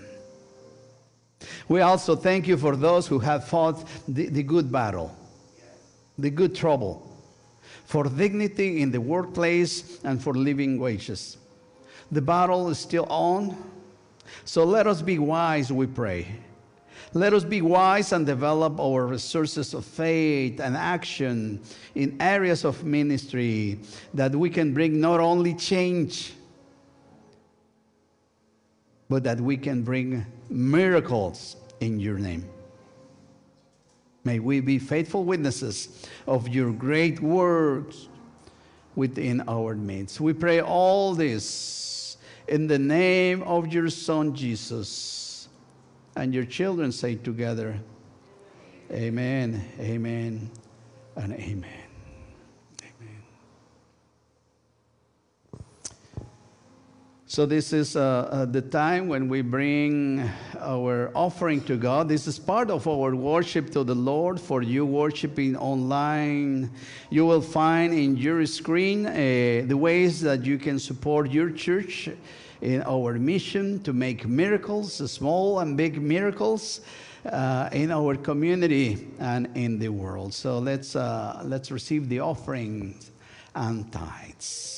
We 1.67 1.81
also 1.81 2.15
thank 2.15 2.47
you 2.47 2.57
for 2.57 2.75
those 2.75 3.07
who 3.07 3.19
have 3.19 3.47
fought 3.47 3.87
the, 4.07 4.27
the 4.27 4.43
good 4.43 4.71
battle, 4.71 5.15
the 6.17 6.29
good 6.29 6.55
trouble, 6.55 7.01
for 7.85 8.05
dignity 8.05 8.81
in 8.81 8.91
the 8.91 9.01
workplace 9.01 10.03
and 10.03 10.21
for 10.21 10.33
living 10.33 10.79
wages. 10.79 11.37
The 12.11 12.21
battle 12.21 12.69
is 12.69 12.77
still 12.77 13.05
on, 13.09 13.55
so 14.43 14.63
let 14.63 14.87
us 14.87 15.01
be 15.01 15.17
wise, 15.17 15.71
we 15.71 15.87
pray. 15.87 16.27
Let 17.15 17.33
us 17.33 17.45
be 17.45 17.61
wise 17.61 18.11
and 18.11 18.25
develop 18.25 18.77
our 18.77 19.07
resources 19.07 19.73
of 19.73 19.85
faith 19.85 20.59
and 20.59 20.75
action 20.75 21.61
in 21.95 22.17
areas 22.21 22.65
of 22.65 22.83
ministry 22.83 23.79
that 24.13 24.35
we 24.35 24.49
can 24.49 24.73
bring 24.73 24.99
not 24.99 25.21
only 25.21 25.53
change, 25.53 26.33
but 29.07 29.23
that 29.23 29.39
we 29.39 29.55
can 29.55 29.81
bring 29.81 30.25
miracles 30.49 31.55
in 31.79 32.01
your 32.01 32.17
name. 32.17 32.49
May 34.25 34.39
we 34.39 34.59
be 34.59 34.77
faithful 34.77 35.23
witnesses 35.23 36.05
of 36.27 36.49
your 36.49 36.73
great 36.73 37.21
works 37.21 38.09
within 38.93 39.41
our 39.47 39.73
midst. 39.75 40.19
We 40.19 40.33
pray 40.33 40.59
all 40.59 41.15
this 41.15 42.17
in 42.49 42.67
the 42.67 42.77
name 42.77 43.41
of 43.43 43.71
your 43.71 43.89
Son, 43.89 44.35
Jesus. 44.35 45.14
And 46.15 46.33
your 46.33 46.45
children 46.45 46.91
say 46.91 47.15
together, 47.15 47.77
Amen, 48.91 49.65
Amen, 49.79 50.49
and 51.15 51.33
Amen. 51.33 51.65
Amen. 52.81 53.15
So, 57.25 57.45
this 57.45 57.73
is 57.73 57.97
uh, 57.97 58.29
uh, 58.31 58.45
the 58.45 58.61
time 58.61 59.09
when 59.09 59.27
we 59.27 59.41
bring 59.41 60.29
our 60.61 61.11
offering 61.15 61.61
to 61.61 61.75
God. 61.75 62.07
This 62.07 62.27
is 62.27 62.39
part 62.39 62.69
of 62.69 62.87
our 62.87 63.13
worship 63.13 63.71
to 63.71 63.83
the 63.83 63.95
Lord. 63.95 64.39
For 64.39 64.61
you 64.61 64.85
worshiping 64.85 65.57
online, 65.57 66.71
you 67.09 67.25
will 67.25 67.41
find 67.41 67.93
in 67.93 68.15
your 68.15 68.45
screen 68.45 69.05
uh, 69.05 69.63
the 69.65 69.75
ways 69.75 70.21
that 70.21 70.45
you 70.45 70.57
can 70.57 70.79
support 70.79 71.31
your 71.31 71.49
church 71.49 72.09
in 72.65 72.81
our 72.83 73.13
mission 73.13 73.81
to 73.83 73.93
make 73.93 74.27
miracles, 74.27 74.95
small 75.11 75.59
and 75.59 75.77
big 75.77 76.01
miracles. 76.01 76.81
Uh, 77.25 77.67
in 77.71 77.89
our 77.89 78.15
community 78.15 79.07
and 79.17 79.49
in 79.55 79.79
the 79.79 79.89
world. 79.89 80.31
So 80.31 80.59
let's, 80.59 80.95
uh, 80.95 81.41
let's 81.43 81.71
receive 81.71 82.07
the 82.07 82.19
offerings 82.19 83.09
and 83.55 83.91
tithes. 83.91 84.74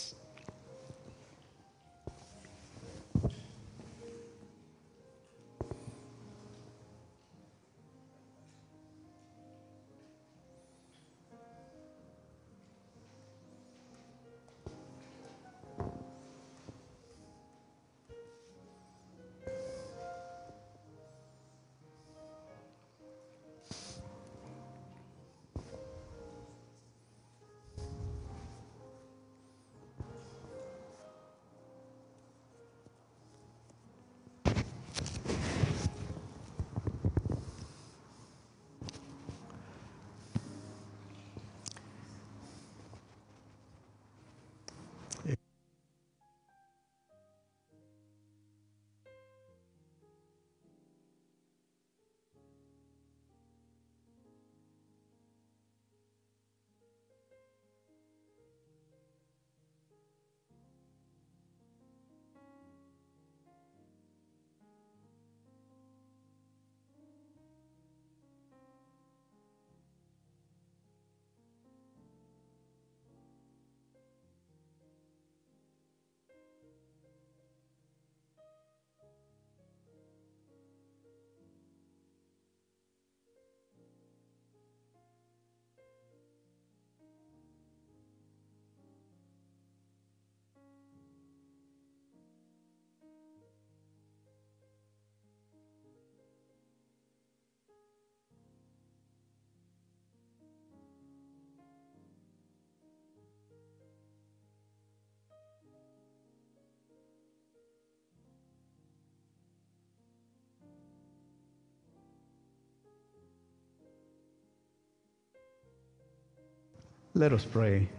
Let 117.17 117.33
us 117.33 117.43
pray. 117.45 117.89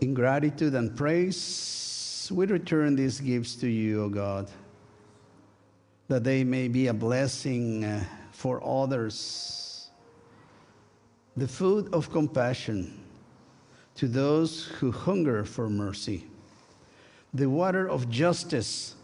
In 0.00 0.14
gratitude 0.14 0.76
and 0.76 0.96
praise, 0.96 2.30
we 2.32 2.46
return 2.46 2.94
these 2.94 3.18
gifts 3.18 3.56
to 3.56 3.66
you, 3.66 4.04
O 4.04 4.08
God, 4.08 4.48
that 6.06 6.22
they 6.22 6.44
may 6.44 6.68
be 6.68 6.86
a 6.86 6.94
blessing 6.94 7.84
uh, 7.84 8.04
for 8.30 8.64
others, 8.64 9.90
the 11.36 11.48
food 11.48 11.92
of 11.92 12.12
compassion 12.12 12.96
to 13.96 14.06
those 14.06 14.66
who 14.66 14.92
hunger 14.92 15.44
for 15.44 15.68
mercy, 15.68 16.28
the 17.34 17.50
water 17.50 17.88
of 17.88 18.08
justice 18.08 18.94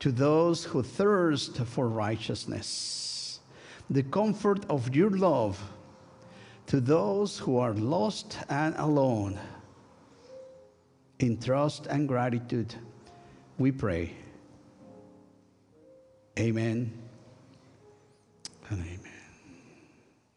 to 0.00 0.10
those 0.10 0.64
who 0.64 0.82
thirst 0.82 1.58
for 1.58 1.86
righteousness, 1.86 3.09
the 3.90 4.04
comfort 4.04 4.64
of 4.70 4.94
your 4.94 5.10
love 5.10 5.60
to 6.66 6.80
those 6.80 7.38
who 7.38 7.58
are 7.58 7.74
lost 7.74 8.38
and 8.48 8.74
alone. 8.76 9.38
In 11.18 11.36
trust 11.36 11.86
and 11.86 12.06
gratitude, 12.06 12.74
we 13.58 13.72
pray. 13.72 14.14
Amen 16.38 16.90
and 18.70 18.80
amen. 18.80 19.00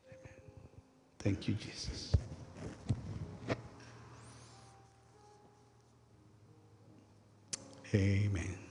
Amen. 0.10 0.42
Thank 1.20 1.48
you, 1.48 1.54
Jesus. 1.54 2.16
Amen. 7.94 8.63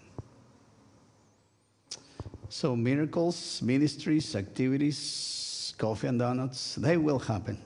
So, 2.62 2.76
miracles, 2.76 3.60
ministries, 3.60 4.36
activities, 4.36 5.74
coffee 5.78 6.06
and 6.06 6.16
donuts, 6.16 6.76
they 6.76 6.96
will 6.96 7.18
happen. 7.18 7.60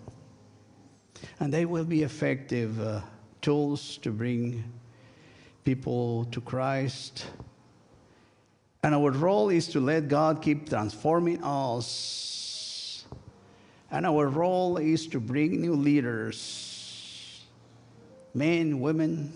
And 1.38 1.52
they 1.52 1.66
will 1.66 1.84
be 1.84 2.02
effective 2.02 2.80
uh, 2.80 3.02
tools 3.42 3.98
to 3.98 4.10
bring 4.10 4.64
people 5.64 6.24
to 6.32 6.40
Christ. 6.40 7.26
And 8.82 8.94
our 8.94 9.10
role 9.10 9.50
is 9.50 9.68
to 9.68 9.80
let 9.80 10.08
God 10.08 10.40
keep 10.40 10.66
transforming 10.66 11.44
us. 11.44 13.04
And 13.90 14.06
our 14.06 14.28
role 14.28 14.78
is 14.78 15.06
to 15.08 15.20
bring 15.20 15.60
new 15.60 15.74
leaders, 15.74 17.44
men, 18.32 18.80
women, 18.80 19.30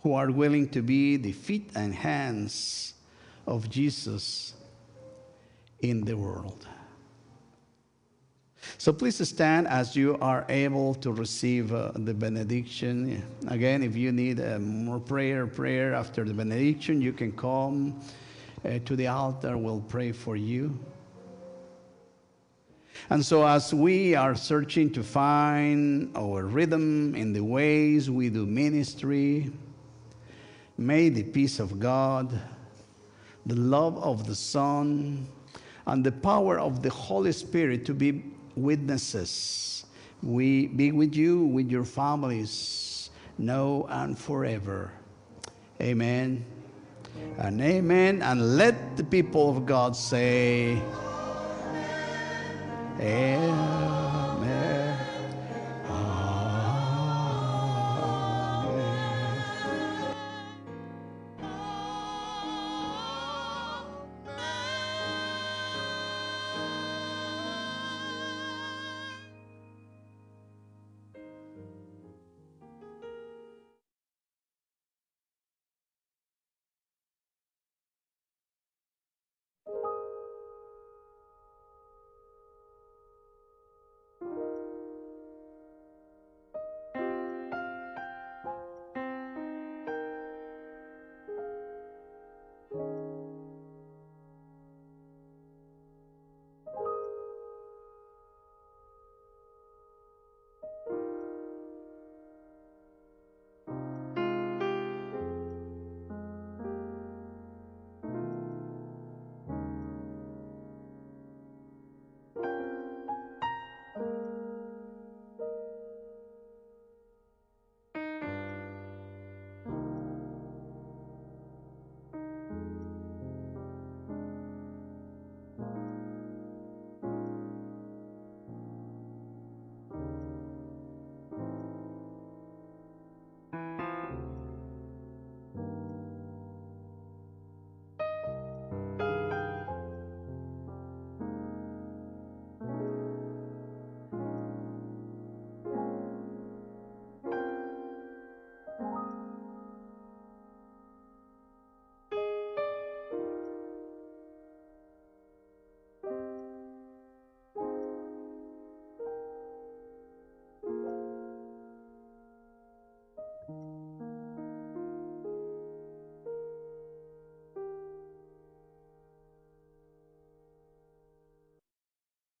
who 0.00 0.12
are 0.12 0.32
willing 0.32 0.68
to 0.70 0.82
be 0.82 1.16
the 1.16 1.30
feet 1.30 1.70
and 1.76 1.94
hands 1.94 2.93
of 3.46 3.68
Jesus 3.70 4.54
in 5.80 6.04
the 6.04 6.16
world. 6.16 6.66
So 8.78 8.92
please 8.92 9.26
stand 9.28 9.68
as 9.68 9.94
you 9.94 10.16
are 10.20 10.46
able 10.48 10.94
to 10.96 11.12
receive 11.12 11.72
uh, 11.74 11.92
the 11.94 12.14
benediction. 12.14 13.22
Again, 13.48 13.82
if 13.82 13.94
you 13.94 14.10
need 14.10 14.40
uh, 14.40 14.58
more 14.58 14.98
prayer, 14.98 15.46
prayer 15.46 15.94
after 15.94 16.24
the 16.24 16.32
benediction, 16.32 17.02
you 17.02 17.12
can 17.12 17.32
come 17.32 18.00
uh, 18.64 18.78
to 18.86 18.96
the 18.96 19.08
altar. 19.08 19.58
We'll 19.58 19.84
pray 19.88 20.12
for 20.12 20.36
you. 20.36 20.78
And 23.10 23.24
so, 23.24 23.46
as 23.46 23.74
we 23.74 24.14
are 24.14 24.34
searching 24.34 24.90
to 24.92 25.02
find 25.02 26.16
our 26.16 26.44
rhythm 26.46 27.14
in 27.14 27.34
the 27.34 27.42
ways 27.42 28.10
we 28.10 28.30
do 28.30 28.46
ministry, 28.46 29.52
May 30.76 31.08
the 31.08 31.22
peace 31.22 31.60
of 31.60 31.78
God, 31.78 32.36
the 33.46 33.56
love 33.56 33.98
of 33.98 34.26
the 34.26 34.34
Son, 34.34 35.26
and 35.86 36.04
the 36.04 36.12
power 36.12 36.58
of 36.58 36.82
the 36.82 36.90
Holy 36.90 37.32
Spirit 37.32 37.84
to 37.86 37.94
be 37.94 38.24
witnesses. 38.56 39.84
We 40.22 40.68
be 40.68 40.92
with 40.92 41.14
you, 41.14 41.44
with 41.44 41.70
your 41.70 41.84
families, 41.84 43.10
now 43.36 43.86
and 43.88 44.18
forever. 44.18 44.92
Amen 45.80 46.44
and 47.38 47.60
amen. 47.60 48.22
And 48.22 48.56
let 48.56 48.96
the 48.96 49.04
people 49.04 49.50
of 49.50 49.66
God 49.66 49.96
say, 49.96 50.80
Amen. 53.00 54.03